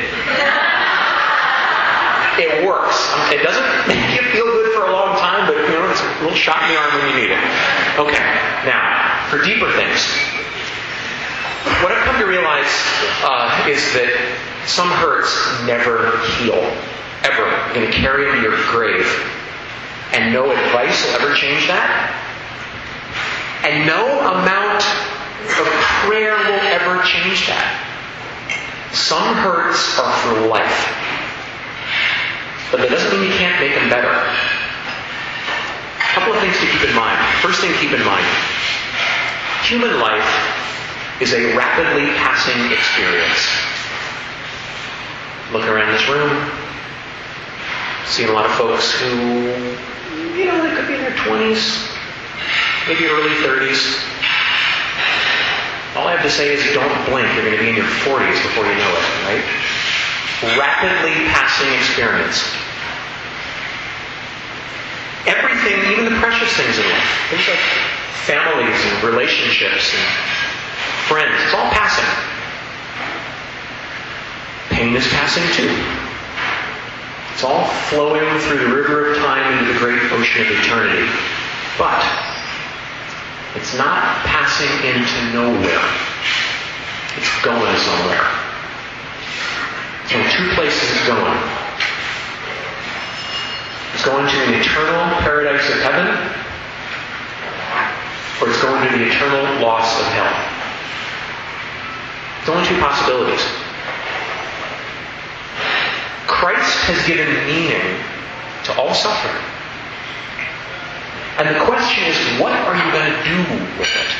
It 2.38 2.68
works. 2.68 2.96
It 3.32 3.42
doesn't 3.44 3.88
make 3.88 4.12
you 4.16 4.22
feel 4.32 4.46
good 4.46 4.76
for 4.76 4.86
a 4.86 4.92
long 4.92 5.18
time, 5.18 5.48
but 5.48 5.56
you 5.56 5.74
know, 5.74 5.90
it's 5.90 6.02
a 6.02 6.24
little 6.24 6.36
shot 6.36 6.64
in 6.64 6.70
the 6.70 6.78
arm 6.78 6.94
when 6.94 7.10
you 7.10 7.16
need 7.26 7.32
it. 7.32 7.42
Okay. 7.98 8.24
Now, 8.68 9.28
for 9.32 9.42
deeper 9.42 9.72
things, 9.72 10.04
what 11.82 11.92
I've 11.92 12.04
come 12.06 12.20
to 12.20 12.28
realize 12.28 12.70
uh, 13.26 13.66
is 13.70 13.82
that 13.94 14.10
some 14.66 14.90
hurts 14.90 15.34
never 15.66 16.18
heal, 16.38 16.62
ever. 17.26 17.46
You're 17.74 17.86
going 17.86 17.92
to 17.92 17.98
carry 17.98 18.26
them 18.26 18.36
to 18.38 18.42
your 18.42 18.58
grave. 18.72 19.06
And 20.14 20.34
no 20.34 20.50
advice 20.50 21.06
will 21.06 21.22
ever 21.22 21.34
change 21.36 21.68
that. 21.68 21.90
And 23.66 23.86
no 23.86 24.06
amount 24.22 24.86
of 24.86 25.68
prayer 26.06 26.38
will 26.38 26.64
ever 26.70 27.02
change 27.04 27.48
that. 27.50 27.66
Some 28.94 29.36
hurts 29.42 30.00
are 30.00 30.14
for 30.24 30.48
life. 30.48 30.82
But 32.72 32.82
that 32.82 32.90
doesn't 32.90 33.12
mean 33.12 33.30
you 33.30 33.38
can't 33.38 33.60
make 33.60 33.76
them 33.76 33.90
better. 33.90 34.14
A 34.14 36.10
couple 36.14 36.34
of 36.34 36.40
things 36.40 36.56
to 36.62 36.68
keep 36.70 36.88
in 36.88 36.96
mind. 36.96 37.18
First 37.42 37.60
thing 37.62 37.74
to 37.74 37.80
keep 37.82 37.92
in 37.92 38.06
mind 38.06 38.26
human 39.66 40.00
life 40.00 40.30
is 41.22 41.34
a 41.34 41.56
rapidly 41.56 42.08
passing 42.20 42.72
experience. 42.72 43.48
Looking 45.54 45.70
around 45.70 45.94
this 45.94 46.08
room, 46.10 46.30
seeing 48.06 48.30
a 48.30 48.34
lot 48.34 48.46
of 48.46 48.52
folks 48.56 48.92
who, 49.00 49.08
you 50.36 50.46
know, 50.46 50.62
they 50.62 50.76
could 50.76 50.88
be 50.88 50.96
in 50.96 51.02
their 51.02 51.16
20s, 51.24 51.96
maybe 52.88 53.06
early 53.06 53.32
30s. 53.40 54.04
All 55.96 56.08
I 56.08 56.16
have 56.18 56.24
to 56.24 56.30
say 56.30 56.52
is 56.52 56.60
don't 56.74 56.92
blink. 57.08 57.32
You're 57.36 57.46
going 57.46 57.56
to 57.56 57.64
be 57.64 57.70
in 57.70 57.76
your 57.76 57.88
40s 58.04 58.36
before 58.44 58.68
you 58.68 58.76
know 58.76 58.92
it, 58.92 59.08
right? 59.24 59.46
Rapidly 60.60 61.16
passing 61.32 61.72
experience. 61.72 62.44
Everything, 65.24 65.80
even 65.96 66.12
the 66.12 66.20
precious 66.20 66.52
things 66.60 66.78
in 66.78 66.84
life, 66.84 67.12
things 67.32 67.48
like 67.48 67.64
families 68.28 68.76
and 68.76 69.04
relationships 69.08 69.96
and 69.96 70.45
friends. 71.08 71.38
It's 71.44 71.54
all 71.54 71.70
passing. 71.70 72.10
Pain 74.70 74.96
is 74.96 75.08
passing 75.08 75.46
too. 75.54 75.70
It's 77.34 77.44
all 77.44 77.68
flowing 77.90 78.40
through 78.40 78.60
the 78.60 78.76
river 78.76 79.12
of 79.12 79.18
time 79.18 79.54
into 79.54 79.74
the 79.74 79.80
great 79.80 80.02
ocean 80.12 80.46
of 80.46 80.52
eternity. 80.52 81.06
But 81.78 82.02
it's 83.56 83.78
not 83.78 84.26
passing 84.26 84.72
into 84.88 85.34
nowhere. 85.34 85.86
It's 87.18 87.32
going 87.44 87.78
somewhere. 87.78 88.26
So 90.10 90.22
two 90.32 90.56
places 90.56 90.90
it's 90.92 91.08
going. 91.08 91.38
It's 93.94 94.06
going 94.06 94.28
to 94.28 94.38
an 94.48 94.54
eternal 94.60 95.22
paradise 95.22 95.70
of 95.70 95.80
heaven, 95.82 96.08
or 98.42 98.50
it's 98.50 98.62
going 98.62 98.92
to 98.92 98.98
the 98.98 99.08
eternal 99.08 99.62
loss 99.62 100.00
of 100.00 100.06
hell. 100.08 100.55
There's 102.46 102.58
only 102.58 102.70
two 102.70 102.80
possibilities. 102.80 103.42
Christ 106.30 106.78
has 106.86 107.02
given 107.08 107.26
meaning 107.50 107.98
to 108.66 108.78
all 108.78 108.94
suffering. 108.94 109.42
And 111.42 111.56
the 111.56 111.66
question 111.66 112.06
is, 112.06 112.16
what 112.40 112.54
are 112.54 112.78
you 112.78 112.86
going 112.94 113.10
to 113.10 113.24
do 113.26 113.38
with 113.82 113.90
it? 113.90 114.12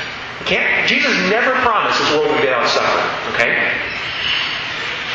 can't, 0.46 0.88
Jesus 0.88 1.14
never 1.30 1.54
promised 1.62 1.98
this 2.00 2.12
world 2.14 2.30
would 2.30 2.42
be 2.42 2.46
without 2.46 2.70
suffering, 2.70 3.34
okay? 3.34 3.72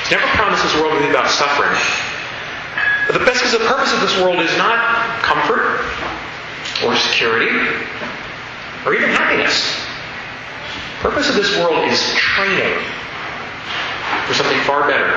He's 0.03 0.11
never 0.11 0.27
promised 0.35 0.62
this 0.62 0.75
world 0.75 0.94
would 0.94 1.03
be 1.03 1.07
without 1.07 1.31
suffering. 1.31 1.75
But 3.07 3.18
the 3.18 3.25
best 3.25 3.42
because 3.42 3.59
the 3.59 3.66
purpose 3.66 3.92
of 3.92 4.01
this 4.01 4.14
world 4.23 4.38
is 4.40 4.57
not 4.59 4.79
comfort 5.23 5.83
or 6.85 6.96
security 6.96 7.51
or 8.87 8.94
even 8.94 9.11
happiness. 9.11 9.75
The 10.99 11.11
purpose 11.11 11.29
of 11.29 11.35
this 11.35 11.59
world 11.59 11.87
is 11.90 11.99
training 12.14 12.79
for 14.27 14.35
something 14.35 14.59
far 14.62 14.88
better. 14.88 15.11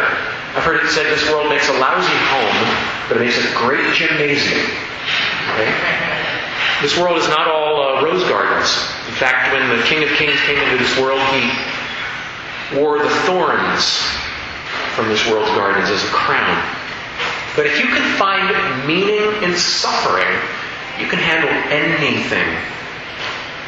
I've 0.53 0.63
heard 0.63 0.83
it 0.83 0.89
said 0.89 1.07
this 1.07 1.25
world 1.29 1.49
makes 1.49 1.67
a 1.69 1.73
lousy 1.79 2.13
home, 2.29 2.59
but 3.09 3.17
it 3.17 3.21
makes 3.21 3.37
a 3.37 3.47
great 3.57 3.93
gymnasium. 3.93 4.61
Okay? 5.53 5.69
This 6.81 6.97
world 6.97 7.17
is 7.17 7.27
not 7.27 7.47
all 7.47 7.81
uh, 7.81 8.03
rose 8.03 8.23
gardens. 8.29 8.69
In 9.07 9.15
fact, 9.15 9.53
when 9.53 9.65
the 9.77 9.83
King 9.85 10.03
of 10.03 10.09
Kings 10.17 10.39
came 10.41 10.57
into 10.57 10.77
this 10.77 10.97
world, 10.99 11.21
he 11.33 11.49
wore 12.77 12.99
the 12.99 13.09
thorns 13.25 14.01
from 14.93 15.09
this 15.09 15.25
world's 15.29 15.49
gardens 15.51 15.89
as 15.89 16.03
a 16.03 16.13
crown. 16.13 16.61
But 17.55 17.67
if 17.67 17.79
you 17.79 17.85
can 17.85 18.17
find 18.17 18.49
meaning 18.87 19.43
in 19.43 19.55
suffering, 19.57 20.27
you 20.99 21.07
can 21.07 21.19
handle 21.19 21.49
anything. 21.71 22.49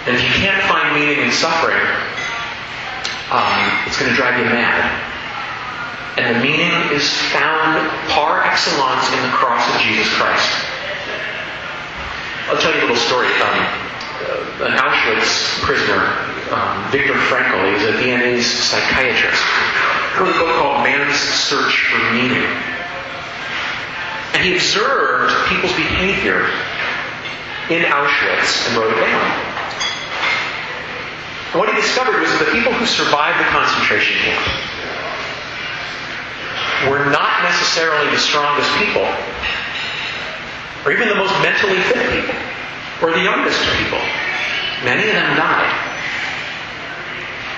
And 0.06 0.16
if 0.16 0.22
you 0.22 0.30
can't 0.30 0.62
find 0.70 0.94
meaning 0.94 1.24
in 1.26 1.32
suffering, 1.32 1.82
um, 3.32 3.88
it's 3.88 4.00
going 4.00 4.10
to 4.10 4.16
drive 4.16 4.38
you 4.38 4.46
mad. 4.46 5.05
And 6.18 6.36
the 6.36 6.40
meaning 6.40 6.72
is 6.96 7.12
found 7.36 7.76
par 8.08 8.46
excellence 8.46 9.12
in 9.12 9.22
the 9.24 9.36
cross 9.36 9.68
of 9.76 9.82
Jesus 9.82 10.08
Christ. 10.14 10.48
I'll 12.48 12.58
tell 12.58 12.74
you 12.74 12.80
a 12.80 12.88
little 12.88 12.96
story. 12.96 13.28
Um, 13.28 13.60
uh, 14.24 14.72
an 14.72 14.78
Auschwitz 14.80 15.60
prisoner, 15.60 16.08
um, 16.56 16.90
Viktor 16.90 17.20
Frankl, 17.28 17.68
he 17.68 17.74
was 17.74 17.84
a 17.84 17.98
Viennese 17.98 18.48
psychiatrist, 18.48 19.44
wrote 20.18 20.34
a 20.34 20.40
book 20.40 20.56
called 20.56 20.84
Man's 20.86 21.18
Search 21.18 21.92
for 21.92 22.00
Meaning. 22.14 22.48
And 24.34 24.44
he 24.44 24.56
observed 24.56 25.34
people's 25.50 25.76
behavior 25.76 26.48
in 27.70 27.84
Auschwitz 27.92 28.70
and 28.70 28.78
wrote 28.78 28.96
it 28.96 29.02
down. 29.02 29.56
What 31.60 31.68
he 31.68 31.76
discovered 31.76 32.22
was 32.22 32.32
that 32.32 32.46
the 32.46 32.52
people 32.52 32.72
who 32.72 32.86
survived 32.86 33.40
the 33.40 33.50
concentration 33.52 34.16
camp 34.24 34.65
were 36.90 37.10
not 37.10 37.44
necessarily 37.44 38.10
the 38.12 38.20
strongest 38.20 38.70
people, 38.78 39.06
or 40.86 40.92
even 40.92 41.08
the 41.10 41.16
most 41.16 41.34
mentally 41.42 41.82
fit 41.82 42.02
people, 42.12 42.36
or 43.02 43.12
the 43.12 43.22
youngest 43.22 43.60
people. 43.78 44.02
Many 44.84 45.10
of 45.10 45.16
them 45.16 45.36
died. 45.38 45.74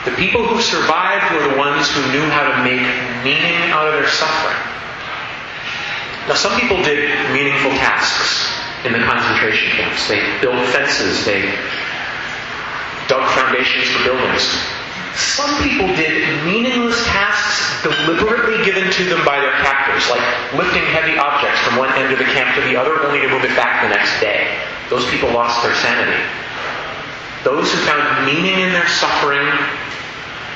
The 0.06 0.16
people 0.16 0.48
who 0.48 0.62
survived 0.62 1.36
were 1.36 1.52
the 1.52 1.58
ones 1.58 1.92
who 1.92 2.00
knew 2.12 2.24
how 2.32 2.48
to 2.48 2.63
make 2.63 2.80
meaning 3.24 3.72
out 3.72 3.88
of 3.88 3.94
their 3.94 4.08
suffering. 4.08 4.56
Now, 6.28 6.36
some 6.36 6.60
people 6.60 6.78
did 6.84 7.12
meaningful 7.34 7.72
tasks 7.72 8.48
in 8.86 8.94
the 8.94 9.00
concentration 9.00 9.72
camps. 9.72 10.08
They 10.08 10.20
built 10.40 10.63
fences, 10.70 11.26
they 11.26 11.52
dug 13.08 13.30
foundations 13.32 13.90
for 13.90 14.04
buildings. 14.04 14.77
Some 15.15 15.63
people 15.63 15.88
did 15.96 16.46
meaningless 16.46 17.04
tasks 17.06 17.84
deliberately 17.84 18.63
given 18.65 18.91
to 18.91 19.04
them 19.06 19.24
by 19.24 19.39
their 19.39 19.54
captors, 19.63 20.10
like 20.10 20.22
lifting 20.54 20.84
heavy 20.84 21.17
objects 21.17 21.60
from 21.62 21.78
one 21.78 21.93
end 21.93 22.12
of 22.12 22.20
the 22.20 22.26
camp 22.26 22.56
to 22.56 22.62
the 22.67 22.76
other, 22.76 23.04
only 23.06 23.22
to 23.22 23.30
move 23.30 23.43
it 23.43 23.56
back 23.56 23.84
the 23.84 23.89
next 23.89 24.20
day. 24.20 24.58
Those 24.89 25.06
people 25.10 25.32
lost 25.32 25.63
their 25.63 25.76
sanity. 25.76 26.22
Those 27.43 27.72
who 27.72 27.80
found 27.86 28.26
meaning 28.26 28.60
in 28.60 28.74
their 28.74 28.88
suffering 28.88 29.48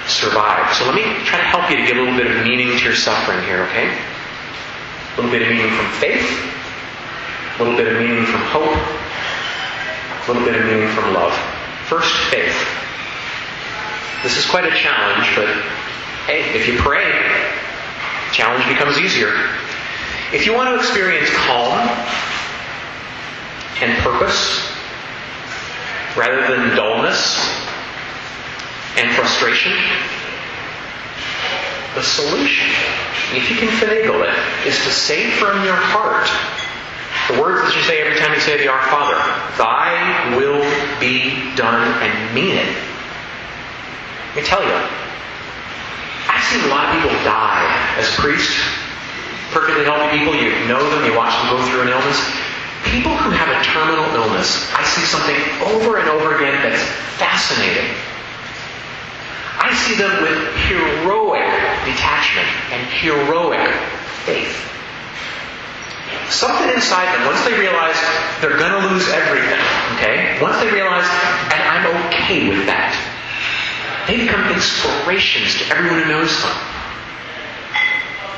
survived. 0.07 0.75
So 0.75 0.85
let 0.85 0.95
me 0.95 1.03
try 1.25 1.39
to 1.39 1.45
help 1.45 1.69
you 1.69 1.77
to 1.77 1.83
get 1.83 1.95
a 1.95 1.99
little 2.01 2.17
bit 2.17 2.27
of 2.27 2.43
meaning 2.43 2.75
to 2.77 2.83
your 2.83 2.95
suffering 2.95 3.43
here, 3.45 3.63
okay? 3.69 3.87
A 3.87 5.15
little 5.15 5.31
bit 5.31 5.41
of 5.41 5.49
meaning 5.49 5.71
from 5.75 5.87
faith, 5.99 6.25
a 7.59 7.63
little 7.63 7.77
bit 7.77 7.87
of 7.87 7.99
meaning 7.99 8.25
from 8.25 8.41
hope, 8.49 8.71
a 8.71 10.31
little 10.31 10.43
bit 10.43 10.59
of 10.59 10.65
meaning 10.65 10.89
from 10.89 11.13
love. 11.13 11.33
First, 11.87 12.13
faith. 12.31 12.55
This 14.23 14.38
is 14.38 14.45
quite 14.45 14.65
a 14.65 14.75
challenge, 14.75 15.36
but 15.36 15.47
hey, 16.27 16.53
if 16.53 16.67
you 16.67 16.77
pray, 16.77 17.12
challenge 18.31 18.67
becomes 18.67 18.99
easier. 18.99 19.34
If 20.31 20.45
you 20.45 20.53
want 20.53 20.69
to 20.69 20.75
experience 20.75 21.29
calm 21.34 21.79
and 23.81 23.97
purpose 24.03 24.71
rather 26.15 26.55
than 26.55 26.75
dullness 26.75 27.49
and 28.97 29.12
frustration, 29.15 29.73
the 31.95 32.03
solution, 32.03 32.67
if 33.34 33.49
you 33.49 33.57
can 33.57 33.69
finagle 33.69 34.23
it, 34.23 34.67
is 34.67 34.77
to 34.84 34.91
say 34.91 35.31
from 35.31 35.65
your 35.65 35.75
heart 35.75 36.29
the 37.27 37.41
words 37.41 37.62
that 37.62 37.75
you 37.75 37.81
say 37.84 38.01
every 38.01 38.19
time 38.19 38.34
you 38.34 38.39
say 38.39 38.57
the 38.57 38.67
Our 38.67 38.81
Father. 38.89 39.17
Thy 39.57 40.36
will 40.38 40.62
be 40.99 41.55
done 41.55 42.01
and 42.03 42.36
mean 42.36 42.57
it. 42.57 42.90
Let 44.31 44.35
me 44.35 44.47
tell 44.47 44.63
you, 44.63 44.71
I've 46.31 46.43
seen 46.47 46.63
a 46.63 46.71
lot 46.71 46.87
of 46.87 46.95
people 46.95 47.11
die 47.27 47.67
as 47.99 48.07
priests. 48.15 48.55
Perfectly 49.51 49.83
healthy 49.83 50.17
people, 50.17 50.31
you 50.31 50.55
know 50.71 50.79
them, 50.87 51.03
you 51.03 51.11
watch 51.11 51.35
them 51.35 51.51
go 51.51 51.59
through 51.67 51.83
an 51.83 51.89
illness. 51.91 52.15
People 52.87 53.11
who 53.11 53.29
have 53.31 53.51
a 53.51 53.59
terminal 53.59 54.07
illness, 54.15 54.71
I 54.71 54.87
see 54.87 55.03
something 55.03 55.35
over 55.75 55.99
and 55.99 56.07
over 56.07 56.39
again 56.39 56.63
that's 56.63 56.81
fascinating. 57.19 57.91
I 59.59 59.75
see 59.75 59.99
them 59.99 60.23
with 60.23 60.55
heroic 60.63 61.43
detachment 61.83 62.47
and 62.71 62.87
heroic 62.87 63.67
faith 64.23 64.71
something 66.31 66.69
inside 66.71 67.11
them, 67.13 67.27
once 67.27 67.43
they 67.43 67.59
realize 67.59 67.99
they're 68.39 68.57
going 68.57 68.71
to 68.71 68.87
lose 68.87 69.07
everything, 69.09 69.59
okay? 69.95 70.39
Once 70.41 70.57
they 70.63 70.71
realize, 70.71 71.03
and 71.51 71.61
I'm 71.67 71.85
okay 72.07 72.47
with 72.47 72.65
that, 72.67 72.95
they 74.07 74.17
become 74.17 74.51
inspirations 74.51 75.57
to 75.59 75.65
everyone 75.69 76.03
who 76.03 76.09
knows 76.09 76.41
them. 76.41 76.57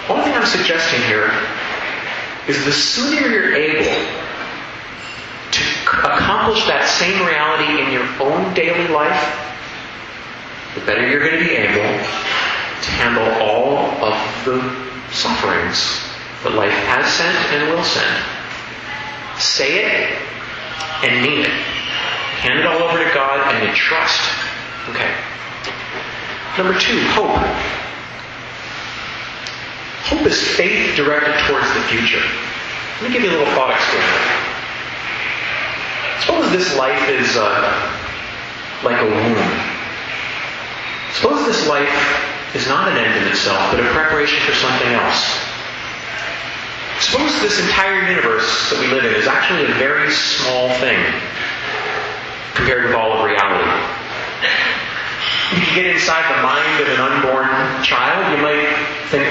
One 0.07 0.23
thing 0.23 0.33
I'm 0.33 0.45
suggesting 0.45 1.01
here 1.03 1.31
is 2.47 2.65
the 2.65 2.71
sooner 2.71 3.27
you're 3.27 3.55
able 3.55 4.23
to 5.51 5.63
accomplish 6.03 6.65
that 6.65 6.89
same 6.89 7.25
reality 7.25 7.79
in 7.81 7.93
your 7.93 8.03
own 8.19 8.53
daily 8.53 8.87
life, 8.91 9.21
the 10.75 10.81
better 10.85 11.07
you're 11.07 11.21
going 11.21 11.39
to 11.39 11.45
be 11.45 11.55
able 11.55 11.87
to 12.83 12.89
handle 12.99 13.23
all 13.39 13.77
of 14.03 14.17
the 14.43 14.59
sufferings 15.13 16.03
that 16.43 16.53
life 16.53 16.73
has 16.91 17.07
sent 17.13 17.37
and 17.55 17.71
will 17.71 17.83
send. 17.83 18.11
Say 19.39 19.85
it 19.85 20.19
and 21.03 21.21
mean 21.23 21.45
it. 21.45 21.55
Hand 22.43 22.59
it 22.59 22.65
all 22.65 22.83
over 22.83 22.97
to 22.97 23.13
God 23.13 23.55
and 23.55 23.69
you 23.69 23.73
trust. 23.73 24.19
Okay. 24.89 25.32
Number 26.57 26.77
two, 26.77 26.99
hope. 27.17 27.33
Hope 30.05 30.27
is 30.27 30.39
faith 30.55 30.95
directed 30.95 31.33
towards 31.47 31.67
the 31.73 31.81
future. 31.89 32.21
Let 33.01 33.09
me 33.09 33.13
give 33.13 33.23
you 33.23 33.29
a 33.29 33.35
little 33.39 33.53
thought 33.55 33.71
experiment. 33.73 34.53
Suppose 36.21 36.51
this 36.51 36.77
life 36.77 37.09
is 37.09 37.35
uh, 37.35 37.73
like 38.83 39.01
a 39.01 39.05
womb. 39.09 39.73
Suppose 41.13 41.45
this 41.47 41.67
life 41.67 42.55
is 42.55 42.67
not 42.67 42.87
an 42.87 42.97
end 42.97 43.23
in 43.23 43.31
itself, 43.31 43.71
but 43.71 43.79
a 43.79 43.89
preparation 43.89 44.39
for 44.45 44.53
something 44.53 44.93
else. 44.93 45.39
Suppose 46.99 47.41
this 47.41 47.59
entire 47.59 48.07
universe 48.09 48.69
that 48.69 48.79
we 48.79 48.87
live 48.93 49.05
in 49.05 49.15
is 49.15 49.25
actually 49.25 49.65
a 49.65 49.73
very 49.75 50.11
small 50.11 50.69
thing 50.77 51.01
compared 52.53 52.85
with 52.85 52.95
all 52.95 53.11
of 53.13 53.25
reality. 53.25 53.72
You 55.53 55.75
get 55.75 55.85
inside 55.85 56.25
the 56.35 56.41
mind 56.41 56.81
of 56.81 56.87
an 56.89 56.99
unborn 56.99 57.83
child, 57.83 58.35
you 58.35 58.41
might 58.41 58.65
think 59.09 59.25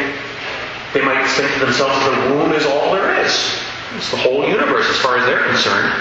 they 0.95 1.03
might 1.05 1.27
think 1.27 1.53
to 1.55 1.61
themselves 1.61 1.99
the 2.05 2.35
womb 2.35 2.53
is 2.53 2.67
all 2.67 2.93
there 2.93 3.19
is. 3.25 3.33
It's 3.97 4.11
the 4.11 4.17
whole 4.17 4.47
universe 4.47 4.89
as 4.89 4.99
far 4.99 5.17
as 5.17 5.25
they're 5.27 5.45
concerned. 5.49 5.93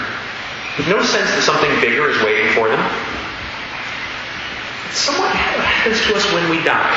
With 0.78 0.88
no 0.88 1.02
sense 1.02 1.28
that 1.32 1.42
something 1.42 1.68
bigger 1.80 2.08
is 2.08 2.16
waiting 2.22 2.52
for 2.54 2.68
them. 2.68 2.80
It's 4.88 5.00
somewhat 5.00 5.32
happens 5.32 6.00
to 6.06 6.14
us 6.14 6.24
when 6.32 6.48
we 6.48 6.62
die. 6.62 6.92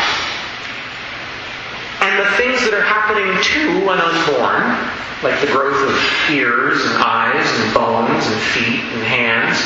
And 2.04 2.20
the 2.20 2.30
things 2.36 2.60
that 2.68 2.76
are 2.76 2.84
happening 2.84 3.32
to 3.32 3.90
an 3.90 4.00
unborn, 4.04 4.76
like 5.24 5.40
the 5.40 5.52
growth 5.52 5.80
of 5.88 5.96
ears 6.30 6.84
and 6.84 6.96
eyes 7.00 7.48
and 7.48 7.74
bones 7.74 8.28
and 8.28 8.40
feet 8.52 8.84
and 8.94 9.04
hands, 9.04 9.58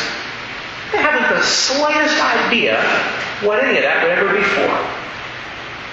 they 0.91 0.97
haven't 0.97 1.29
the 1.29 1.43
slightest 1.43 2.17
idea 2.17 2.81
what 3.45 3.63
any 3.63 3.77
of 3.77 3.83
that 3.83 4.03
would 4.03 4.11
ever 4.11 4.33
be 4.33 4.43
for. 4.43 4.69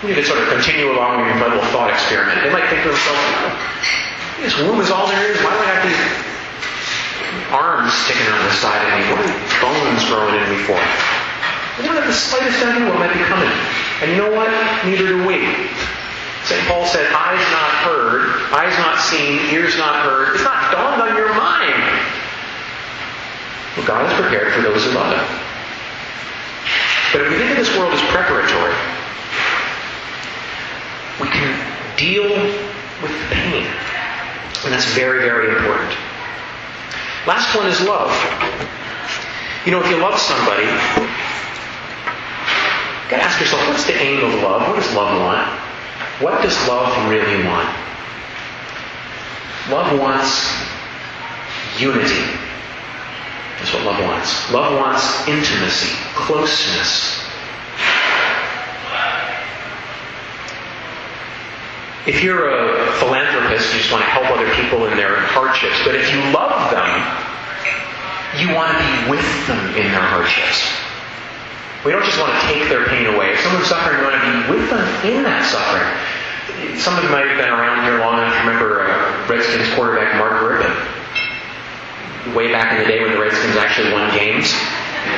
You 0.08 0.14
could 0.14 0.24
sort 0.28 0.40
of 0.40 0.48
continue 0.48 0.92
along 0.92 1.24
with 1.24 1.32
your 1.32 1.48
little 1.48 1.64
thought 1.72 1.88
experiment. 1.88 2.40
They 2.44 2.52
might 2.52 2.68
think 2.68 2.84
to 2.84 2.92
themselves, 2.92 3.24
this 4.40 4.54
womb 4.60 4.80
is 4.80 4.92
all 4.92 5.08
there 5.08 5.24
is. 5.32 5.40
Why 5.40 5.52
do 5.52 5.60
I 5.64 5.68
have 5.72 5.82
these 5.84 6.02
arms 7.52 7.92
sticking 8.04 8.28
out 8.28 8.44
the 8.44 8.56
side 8.60 8.80
of 8.84 8.92
me? 8.92 9.08
What 9.08 9.24
are 9.24 9.32
bones 9.64 10.04
growing 10.08 10.36
in 10.36 10.44
me 10.52 10.60
for? 10.68 10.76
They 11.80 11.88
don't 11.88 11.96
have 11.96 12.08
the 12.08 12.16
slightest 12.16 12.60
idea 12.64 12.88
what 12.88 13.00
might 13.00 13.12
be 13.12 13.24
coming. 13.24 13.52
And 14.00 14.12
you 14.12 14.16
know 14.20 14.32
what? 14.32 14.48
Neither 14.84 15.08
do 15.08 15.24
we. 15.24 15.44
St. 16.44 16.62
Paul 16.68 16.86
said, 16.86 17.04
eyes 17.12 17.42
not 17.50 17.70
heard, 17.82 18.30
eyes 18.54 18.76
not 18.78 19.00
seen, 19.00 19.50
ears 19.50 19.76
not 19.76 20.04
heard. 20.04 20.36
It's 20.36 20.44
not 20.44 20.72
dawned 20.72 21.02
on 21.02 21.16
your 21.16 21.34
mind. 21.34 21.82
Well, 23.76 23.86
God 23.86 24.10
is 24.10 24.18
prepared 24.18 24.52
for 24.54 24.62
those 24.62 24.84
who 24.84 24.92
love 24.92 25.12
Him. 25.12 25.26
But 27.12 27.22
if 27.22 27.30
we 27.30 27.38
think 27.38 27.50
of 27.50 27.56
this 27.56 27.76
world 27.76 27.92
as 27.92 28.00
preparatory, 28.12 28.74
we 31.20 31.28
can 31.28 31.96
deal 31.96 32.28
with 33.02 33.12
pain. 33.30 33.66
And 34.64 34.72
that's 34.72 34.86
very, 34.92 35.20
very 35.20 35.48
important. 35.56 35.92
Last 37.26 37.54
one 37.54 37.66
is 37.66 37.80
love. 37.82 38.10
You 39.64 39.72
know, 39.72 39.82
if 39.82 39.90
you 39.90 39.96
love 39.96 40.18
somebody, 40.18 40.64
you 40.64 40.78
gotta 43.10 43.22
ask 43.22 43.40
yourself, 43.40 43.66
what's 43.68 43.84
the 43.84 43.94
aim 43.94 44.24
of 44.24 44.34
love? 44.42 44.62
What 44.68 44.76
does 44.76 44.94
love 44.94 45.20
want? 45.20 45.48
What 46.20 46.42
does 46.42 46.56
love 46.68 47.10
really 47.10 47.44
want? 47.44 47.68
Love 49.68 49.98
wants 49.98 50.48
unity. 51.78 52.45
That's 53.58 53.72
what 53.72 53.84
love 53.84 54.02
wants. 54.04 54.52
Love 54.52 54.76
wants 54.76 55.26
intimacy, 55.26 55.94
closeness. 56.14 57.24
If 62.06 62.22
you're 62.22 62.46
a 62.46 62.92
philanthropist, 63.00 63.74
you 63.74 63.80
just 63.80 63.90
want 63.90 64.04
to 64.04 64.10
help 64.10 64.30
other 64.30 64.46
people 64.54 64.86
in 64.86 64.96
their 64.96 65.16
hardships. 65.16 65.74
But 65.84 65.96
if 65.96 66.06
you 66.12 66.20
love 66.30 66.70
them, 66.70 66.86
you 68.38 68.54
want 68.54 68.70
to 68.70 68.78
be 68.78 69.10
with 69.10 69.26
them 69.48 69.58
in 69.74 69.90
their 69.90 70.06
hardships. 70.06 70.62
We 71.84 71.90
don't 71.90 72.04
just 72.04 72.20
want 72.20 72.30
to 72.30 72.42
take 72.46 72.68
their 72.68 72.84
pain 72.86 73.06
away. 73.06 73.32
If 73.32 73.40
someone's 73.40 73.66
suffering, 73.66 73.98
we 73.98 74.04
want 74.06 74.22
to 74.22 74.26
be 74.26 74.38
with 74.54 74.70
them 74.70 74.86
in 75.02 75.22
that 75.24 75.42
suffering. 75.50 76.78
Some 76.78 76.96
of 76.96 77.02
you 77.02 77.10
might 77.10 77.26
have 77.26 77.38
been 77.38 77.50
around 77.50 77.82
here 77.82 77.98
long 77.98 78.18
enough 78.18 78.34
to 78.34 78.40
remember 78.46 78.86
uh, 78.86 79.26
Redskins 79.26 79.72
quarterback 79.74 80.14
Mark 80.18 80.38
Rypien. 80.46 80.95
Way 82.34 82.50
back 82.50 82.72
in 82.72 82.78
the 82.82 82.88
day 82.88 83.02
when 83.02 83.12
the 83.12 83.20
Redskins 83.20 83.56
actually 83.56 83.92
won 83.92 84.10
games. 84.14 84.52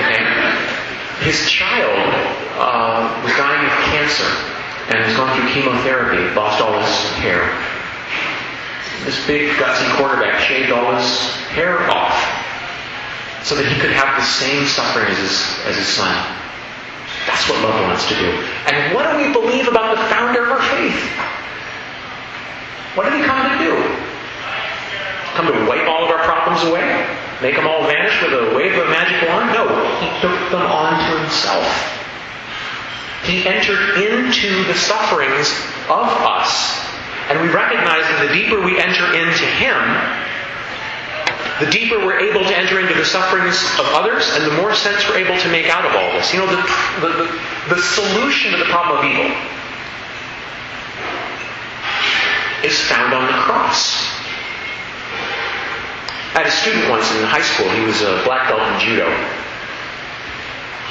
Okay? 0.05 0.21
His 1.25 1.49
child 1.49 1.99
uh, 2.59 3.23
was 3.25 3.33
dying 3.37 3.65
of 3.65 3.73
cancer 3.91 4.29
and 4.89 5.05
has 5.05 5.17
going 5.17 5.33
through 5.37 5.51
chemotherapy, 5.51 6.23
lost 6.35 6.61
all 6.61 6.79
his 6.81 6.95
hair. 7.21 7.45
This 9.05 9.19
big 9.27 9.51
gutsy 9.57 9.89
quarterback 9.97 10.41
shaved 10.41 10.73
all 10.73 10.95
his 10.97 11.09
hair 11.55 11.79
off 11.91 12.17
so 13.43 13.55
that 13.55 13.65
he 13.65 13.81
could 13.81 13.93
have 13.93 14.17
the 14.17 14.25
same 14.25 14.67
suffering 14.67 15.07
as 15.09 15.19
his, 15.19 15.37
as 15.67 15.77
his 15.77 15.87
son. 15.89 16.13
That's 17.27 17.49
what 17.49 17.63
love 17.63 17.81
wants 17.85 18.09
to 18.09 18.15
do. 18.15 18.29
And 18.69 18.95
what 18.95 19.11
do 19.11 19.17
we 19.17 19.33
believe 19.33 19.69
about 19.69 19.97
the 19.97 20.05
founder 20.09 20.45
of 20.45 20.51
our 20.53 20.63
faith? 20.63 21.01
What 22.97 23.09
did 23.09 23.21
he 23.21 23.25
come 23.25 23.45
to 23.45 23.59
do? 23.65 24.08
Come 25.39 25.55
to 25.55 25.71
wipe 25.71 25.87
all 25.87 26.03
of 26.03 26.11
our 26.11 26.27
problems 26.27 26.67
away? 26.67 26.83
Make 27.41 27.55
them 27.55 27.69
all 27.69 27.87
vanish 27.87 28.11
with 28.27 28.35
a 28.35 28.57
wave 28.59 28.75
of 28.75 28.89
a 28.89 28.91
magic 28.91 29.23
wand? 29.31 29.55
No, 29.55 29.71
he 30.03 30.11
took 30.19 30.35
them 30.51 30.67
onto 30.67 31.15
himself. 31.15 31.63
He 33.23 33.47
entered 33.47 34.03
into 34.03 34.65
the 34.67 34.75
sufferings 34.75 35.47
of 35.87 36.11
us. 36.27 36.83
And 37.31 37.39
we 37.39 37.55
recognize 37.55 38.03
that 38.03 38.27
the 38.27 38.35
deeper 38.35 38.59
we 38.67 38.83
enter 38.83 39.15
into 39.15 39.47
him, 39.47 39.79
the 41.63 41.71
deeper 41.71 42.03
we're 42.03 42.19
able 42.19 42.43
to 42.43 42.59
enter 42.59 42.81
into 42.81 42.99
the 42.99 43.07
sufferings 43.07 43.63
of 43.79 43.87
others, 43.95 44.27
and 44.35 44.43
the 44.43 44.57
more 44.59 44.75
sense 44.75 45.07
we're 45.07 45.23
able 45.23 45.39
to 45.39 45.49
make 45.55 45.71
out 45.71 45.87
of 45.87 45.95
all 45.95 46.19
this. 46.19 46.35
You 46.35 46.43
know, 46.43 46.51
the, 46.51 46.67
the, 46.99 47.11
the, 47.15 47.77
the 47.77 47.81
solution 47.81 48.51
to 48.51 48.59
the 48.59 48.67
problem 48.75 48.99
of 48.99 49.05
evil 49.07 49.31
is 52.67 52.75
found 52.91 53.15
on 53.15 53.31
the 53.31 53.39
cross. 53.47 54.18
I 56.35 56.45
had 56.45 56.47
a 56.47 56.51
student 56.51 56.91
once 56.91 57.11
in 57.15 57.25
high 57.25 57.43
school. 57.43 57.71
He 57.73 57.85
was 57.85 58.03
a 58.03 58.23
black 58.25 58.49
belt 58.49 58.61
in 58.61 58.81
judo. 58.81 59.09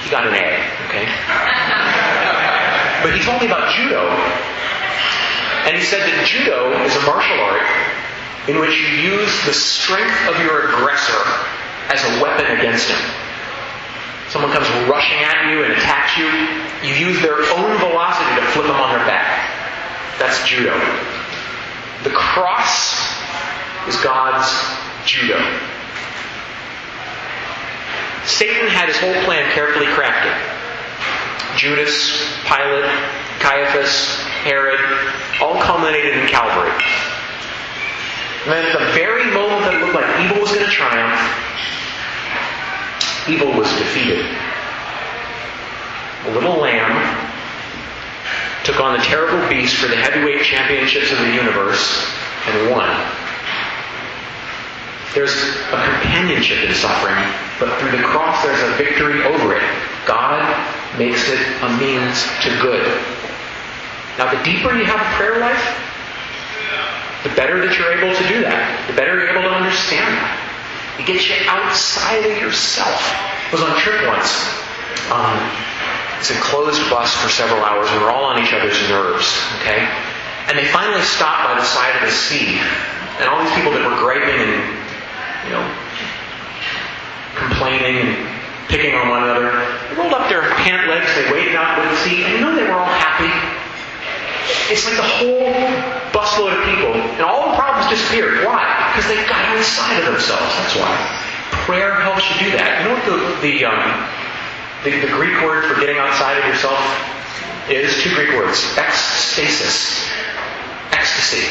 He 0.02 0.10
got 0.10 0.26
an 0.26 0.34
A, 0.34 0.50
okay? 0.90 1.06
But 3.04 3.14
he 3.14 3.22
told 3.22 3.42
me 3.42 3.48
about 3.48 3.70
judo. 3.76 4.02
And 5.70 5.76
he 5.76 5.84
said 5.84 6.02
that 6.02 6.26
judo 6.26 6.74
is 6.88 6.96
a 6.96 7.04
martial 7.06 7.38
art 7.44 7.68
in 8.50 8.58
which 8.60 8.80
you 8.80 9.20
use 9.20 9.30
the 9.46 9.54
strength 9.54 10.16
of 10.32 10.40
your 10.40 10.72
aggressor 10.72 11.22
as 11.92 12.00
a 12.02 12.24
weapon 12.24 12.48
against 12.58 12.88
him. 12.88 13.00
Someone 14.32 14.52
comes 14.52 14.68
rushing 14.88 15.22
at 15.24 15.52
you 15.52 15.64
and 15.64 15.72
attacks 15.76 16.16
you, 16.16 16.28
you 16.84 16.96
use 16.96 17.22
their 17.22 17.44
own 17.56 17.78
velocity 17.80 18.32
to 18.40 18.46
flip 18.52 18.66
them 18.66 18.80
on 18.80 18.96
their 18.96 19.06
back. 19.06 19.28
That's 20.20 20.40
judo. 20.48 20.74
The 22.04 22.12
cross 22.16 22.96
is 23.88 23.96
God's 24.00 24.48
judo. 25.08 25.40
Satan 28.26 28.68
had 28.68 28.90
his 28.90 29.00
whole 29.00 29.16
plan 29.24 29.50
carefully 29.54 29.88
crafted. 29.88 30.36
Judas, 31.58 32.22
Pilate, 32.44 32.86
Caiaphas, 33.40 34.20
Herod, 34.44 34.80
all 35.42 35.60
culminated 35.62 36.14
in 36.14 36.28
Calvary. 36.28 36.72
And 38.44 38.52
then 38.52 38.66
at 38.66 38.78
the 38.78 38.86
very 38.94 39.26
moment 39.34 39.64
that 39.64 39.74
it 39.74 39.82
looked 39.82 39.96
like 39.96 40.08
evil 40.24 40.42
was 40.42 40.52
going 40.52 40.66
to 40.66 40.72
triumph, 40.72 41.20
evil 43.28 43.58
was 43.58 43.68
defeated. 43.80 44.26
A 46.26 46.32
little 46.32 46.60
lamb 46.60 46.92
took 48.64 48.80
on 48.82 48.98
the 48.98 49.04
terrible 49.04 49.48
beast 49.48 49.78
for 49.78 49.88
the 49.88 49.96
heavyweight 49.96 50.44
championships 50.44 51.12
of 51.12 51.20
the 51.20 51.32
universe 51.32 52.06
and 52.48 52.70
won. 52.70 53.27
There's 55.18 55.34
a 55.74 55.82
companionship 55.82 56.62
in 56.62 56.76
suffering, 56.78 57.18
but 57.58 57.74
through 57.82 57.90
the 57.90 58.06
cross 58.06 58.46
there's 58.46 58.62
a 58.62 58.78
victory 58.78 59.26
over 59.26 59.58
it. 59.58 59.66
God 60.06 60.46
makes 60.94 61.26
it 61.26 61.42
a 61.66 61.74
means 61.82 62.22
to 62.46 62.54
good. 62.62 62.86
Now, 64.22 64.30
the 64.30 64.38
deeper 64.46 64.78
you 64.78 64.86
have 64.86 65.02
a 65.02 65.10
prayer 65.18 65.42
life, 65.42 65.58
the 67.26 67.34
better 67.34 67.66
that 67.66 67.74
you're 67.74 67.98
able 67.98 68.14
to 68.14 68.28
do 68.30 68.46
that. 68.46 68.62
The 68.86 68.94
better 68.94 69.18
you're 69.18 69.34
able 69.34 69.50
to 69.50 69.58
understand 69.58 70.06
that. 70.22 70.38
It 71.02 71.10
gets 71.10 71.26
you 71.26 71.34
outside 71.50 72.22
of 72.22 72.38
yourself. 72.38 73.02
I 73.02 73.50
was 73.50 73.66
on 73.66 73.74
a 73.74 73.80
trip 73.82 73.98
once. 74.06 74.30
Um, 75.10 75.34
it's 76.22 76.30
a 76.30 76.38
closed 76.46 76.94
bus 76.94 77.10
for 77.18 77.34
several 77.34 77.66
hours. 77.66 77.90
We 77.90 78.06
were 78.06 78.14
all 78.14 78.30
on 78.30 78.38
each 78.38 78.54
other's 78.54 78.78
nerves, 78.86 79.26
okay? 79.66 79.82
And 80.46 80.54
they 80.54 80.70
finally 80.70 81.02
stopped 81.02 81.42
by 81.42 81.58
the 81.58 81.66
side 81.66 81.98
of 81.98 82.06
the 82.06 82.14
sea. 82.14 82.62
And 83.18 83.26
all 83.26 83.42
these 83.42 83.54
people 83.58 83.74
that 83.74 83.82
were 83.82 83.98
griping 83.98 84.46
and, 84.46 84.77
you 85.48 85.54
know, 85.56 85.64
complaining 87.36 88.04
and 88.04 88.12
picking 88.68 88.94
on 88.96 89.08
one 89.08 89.24
another, 89.24 89.64
they 89.88 89.96
rolled 89.96 90.14
up 90.14 90.28
their 90.28 90.44
pant 90.60 90.90
legs, 90.92 91.08
they 91.16 91.32
waded 91.32 91.56
out 91.56 91.80
to 91.80 91.88
the 91.88 91.96
sea, 92.04 92.24
and 92.24 92.34
you 92.36 92.42
know 92.42 92.54
they 92.54 92.68
were 92.68 92.76
all 92.76 92.86
happy. 93.00 93.32
It's 94.68 94.84
like 94.84 94.96
the 94.96 95.08
whole 95.08 95.56
busload 96.12 96.52
of 96.52 96.64
people, 96.68 96.92
and 96.96 97.22
all 97.22 97.52
the 97.52 97.56
problems 97.56 97.90
disappeared. 97.90 98.46
Why? 98.46 98.92
Because 98.92 99.08
they 99.08 99.16
got 99.28 99.44
outside 99.56 100.00
of 100.00 100.06
themselves. 100.12 100.52
That's 100.60 100.76
why. 100.76 100.92
Prayer 101.64 101.96
helps 102.00 102.28
you 102.28 102.52
do 102.52 102.58
that. 102.58 102.84
You 102.84 102.92
know 102.92 102.96
what 102.96 103.08
the 103.08 103.48
the, 103.48 103.66
um, 103.66 103.80
the 104.84 105.08
the 105.08 105.12
Greek 105.16 105.40
word 105.44 105.64
for 105.68 105.80
getting 105.80 105.98
outside 105.98 106.38
of 106.40 106.46
yourself 106.46 106.80
is? 107.72 108.04
Two 108.04 108.14
Greek 108.16 108.36
words: 108.36 108.60
ecstasis, 108.76 110.04
ecstasy. 110.92 111.48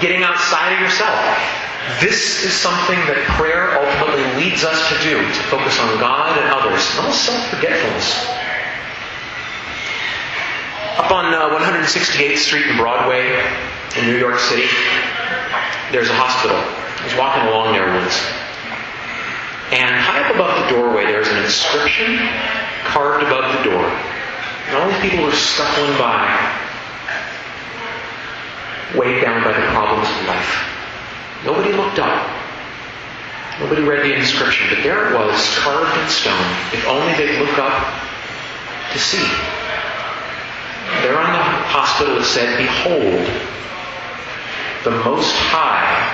Getting 0.00 0.22
outside 0.22 0.74
of 0.74 0.80
yourself. 0.80 1.61
This 1.98 2.44
is 2.44 2.54
something 2.54 2.98
that 3.10 3.18
prayer 3.34 3.74
ultimately 3.74 4.22
leads 4.38 4.62
us 4.62 4.78
to 4.90 4.96
do, 5.02 5.18
to 5.18 5.42
focus 5.50 5.78
on 5.82 5.98
God 5.98 6.38
and 6.38 6.46
others, 6.46 6.78
almost 6.98 7.26
self-forgetfulness. 7.26 8.22
Up 11.02 11.10
on 11.10 11.34
uh, 11.34 11.58
168th 11.58 12.38
Street 12.38 12.66
and 12.70 12.78
Broadway 12.78 13.34
in 13.98 14.06
New 14.06 14.18
York 14.18 14.38
City, 14.38 14.70
there's 15.90 16.06
a 16.06 16.14
hospital. 16.14 16.54
I 16.54 17.02
was 17.02 17.18
walking 17.18 17.50
along 17.50 17.74
there 17.74 17.90
once. 17.90 18.14
And 19.74 19.90
high 19.90 20.22
up 20.22 20.34
above 20.38 20.54
the 20.62 20.66
doorway, 20.70 21.10
there's 21.10 21.28
an 21.28 21.42
inscription 21.42 22.14
carved 22.86 23.26
above 23.26 23.58
the 23.58 23.62
door. 23.66 23.86
And 24.70 24.76
all 24.78 24.86
these 24.86 25.02
people 25.02 25.24
were 25.24 25.34
scuffling 25.34 25.98
by, 25.98 26.30
weighed 28.94 29.22
down 29.22 29.42
by 29.42 29.50
the 29.50 29.66
problems 29.74 30.06
of 30.06 30.30
life. 30.30 30.71
Nobody 31.44 31.72
looked 31.72 31.98
up. 31.98 32.42
Nobody 33.60 33.82
read 33.82 34.04
the 34.04 34.14
inscription, 34.14 34.68
but 34.70 34.82
there 34.82 35.12
it 35.12 35.18
was, 35.18 35.58
carved 35.58 35.96
in 36.00 36.08
stone. 36.08 36.56
If 36.72 36.86
only 36.86 37.12
they'd 37.14 37.38
look 37.38 37.58
up 37.58 38.02
to 38.92 38.98
see. 38.98 39.26
There 41.02 41.18
on 41.18 41.32
the 41.32 41.42
hospital 41.68 42.18
it 42.18 42.24
said, 42.24 42.56
Behold, 42.58 43.26
the 44.84 44.90
Most 45.04 45.34
High 45.34 46.12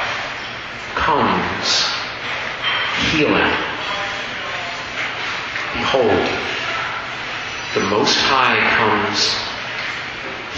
comes 0.94 1.88
healing. 3.10 3.52
Behold, 5.74 6.28
the 7.74 7.84
Most 7.90 8.16
High 8.18 8.58
comes 8.76 9.34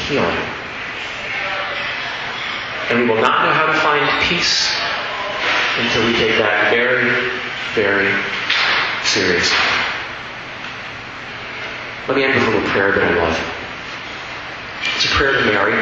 healing. 0.06 0.59
And 2.90 3.00
we 3.00 3.06
will 3.06 3.22
not 3.22 3.46
know 3.46 3.52
how 3.54 3.66
to 3.66 3.78
find 3.78 4.02
peace 4.26 4.66
until 5.78 6.06
we 6.06 6.12
take 6.18 6.36
that 6.42 6.74
very, 6.74 7.06
very 7.78 8.10
seriously. 9.06 9.56
Let 12.08 12.16
me 12.16 12.24
end 12.24 12.34
with 12.34 12.42
a 12.42 12.50
little 12.50 12.68
prayer 12.70 12.90
that 12.90 13.04
I 13.04 13.14
love. 13.14 13.38
It's 14.96 15.04
a 15.06 15.14
prayer 15.14 15.38
to 15.38 15.44
Mary, 15.46 15.78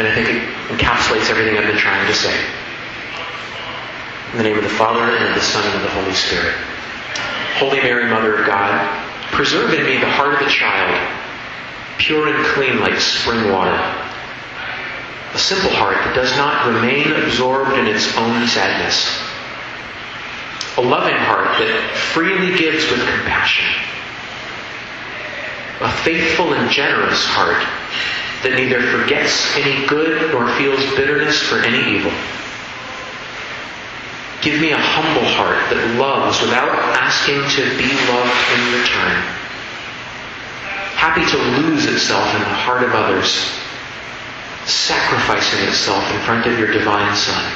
and 0.00 0.08
I 0.08 0.14
think 0.14 0.28
it 0.32 0.42
encapsulates 0.72 1.28
everything 1.28 1.58
I've 1.58 1.68
been 1.68 1.76
trying 1.76 2.06
to 2.06 2.14
say. 2.14 2.34
In 4.32 4.38
the 4.38 4.44
name 4.44 4.56
of 4.56 4.64
the 4.64 4.70
Father, 4.70 5.04
and 5.14 5.28
of 5.28 5.34
the 5.34 5.44
Son, 5.44 5.62
and 5.62 5.76
of 5.76 5.82
the 5.82 5.90
Holy 5.90 6.14
Spirit. 6.14 6.54
Holy 7.60 7.82
Mary, 7.82 8.08
Mother 8.08 8.38
of 8.38 8.46
God, 8.46 8.72
preserve 9.30 9.74
in 9.74 9.84
me 9.84 9.98
the 9.98 10.08
heart 10.08 10.40
of 10.40 10.40
a 10.40 10.50
child, 10.50 10.96
pure 11.98 12.28
and 12.28 12.46
clean 12.46 12.80
like 12.80 12.98
spring 12.98 13.52
water. 13.52 14.01
A 15.34 15.38
simple 15.38 15.70
heart 15.70 15.96
that 16.04 16.14
does 16.14 16.36
not 16.36 16.66
remain 16.66 17.12
absorbed 17.12 17.72
in 17.78 17.86
its 17.86 18.16
own 18.16 18.46
sadness. 18.46 19.08
A 20.76 20.82
loving 20.82 21.16
heart 21.16 21.58
that 21.58 21.96
freely 22.12 22.56
gives 22.56 22.90
with 22.90 23.00
compassion 23.00 23.66
a 25.82 25.90
faithful 25.90 26.54
and 26.54 26.70
generous 26.70 27.24
heart 27.26 27.58
that 28.42 28.54
neither 28.54 28.80
forgets 28.82 29.56
any 29.56 29.84
good 29.86 30.30
nor 30.30 30.48
feels 30.54 30.80
bitterness 30.94 31.42
for 31.42 31.58
any 31.58 31.98
evil. 31.98 32.12
Give 34.42 34.60
me 34.60 34.70
a 34.70 34.78
humble 34.78 35.26
heart 35.26 35.58
that 35.70 35.98
loves 35.98 36.40
without 36.40 36.70
asking 36.98 37.42
to 37.58 37.62
be 37.78 37.90
loved 38.10 38.38
in 38.54 38.62
return. 38.78 39.18
Happy 40.94 41.26
to 41.26 41.38
lose 41.62 41.86
itself 41.86 42.32
in 42.34 42.40
the 42.40 42.54
heart 42.62 42.84
of 42.84 42.94
others, 42.94 43.50
sacrificing 44.66 45.68
itself 45.68 46.04
in 46.12 46.20
front 46.20 46.46
of 46.46 46.58
your 46.58 46.70
divine 46.72 47.16
Son. 47.16 47.52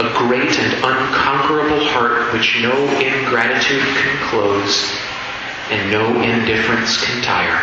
A 0.00 0.12
great 0.16 0.58
and 0.58 0.72
unconquerable 0.84 1.84
heart 1.90 2.32
which 2.32 2.58
no 2.62 2.72
ingratitude 2.98 3.82
can 3.82 4.28
close 4.28 4.90
and 5.70 5.90
no 5.90 6.20
indifference 6.22 7.04
can 7.04 7.22
tire. 7.22 7.60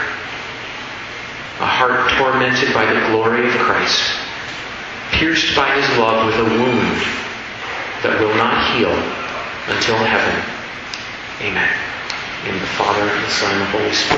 A 1.59 1.65
heart 1.65 2.11
tormented 2.11 2.73
by 2.73 2.85
the 2.85 2.99
glory 3.09 3.47
of 3.47 3.53
Christ, 3.57 3.99
pierced 5.11 5.55
by 5.55 5.73
his 5.73 5.97
love 5.97 6.27
with 6.27 6.37
a 6.37 6.43
wound 6.43 7.01
that 8.03 8.19
will 8.21 8.35
not 8.35 8.53
heal 8.77 8.93
until 9.73 9.97
heaven. 9.97 10.37
Amen. 11.41 11.73
In 12.47 12.59
the 12.59 12.67
Father, 12.77 13.01
and 13.01 13.23
the 13.25 13.29
Son, 13.29 13.51
and 13.51 13.61
the 13.61 13.65
Holy 13.65 13.93
Spirit. 13.93 14.17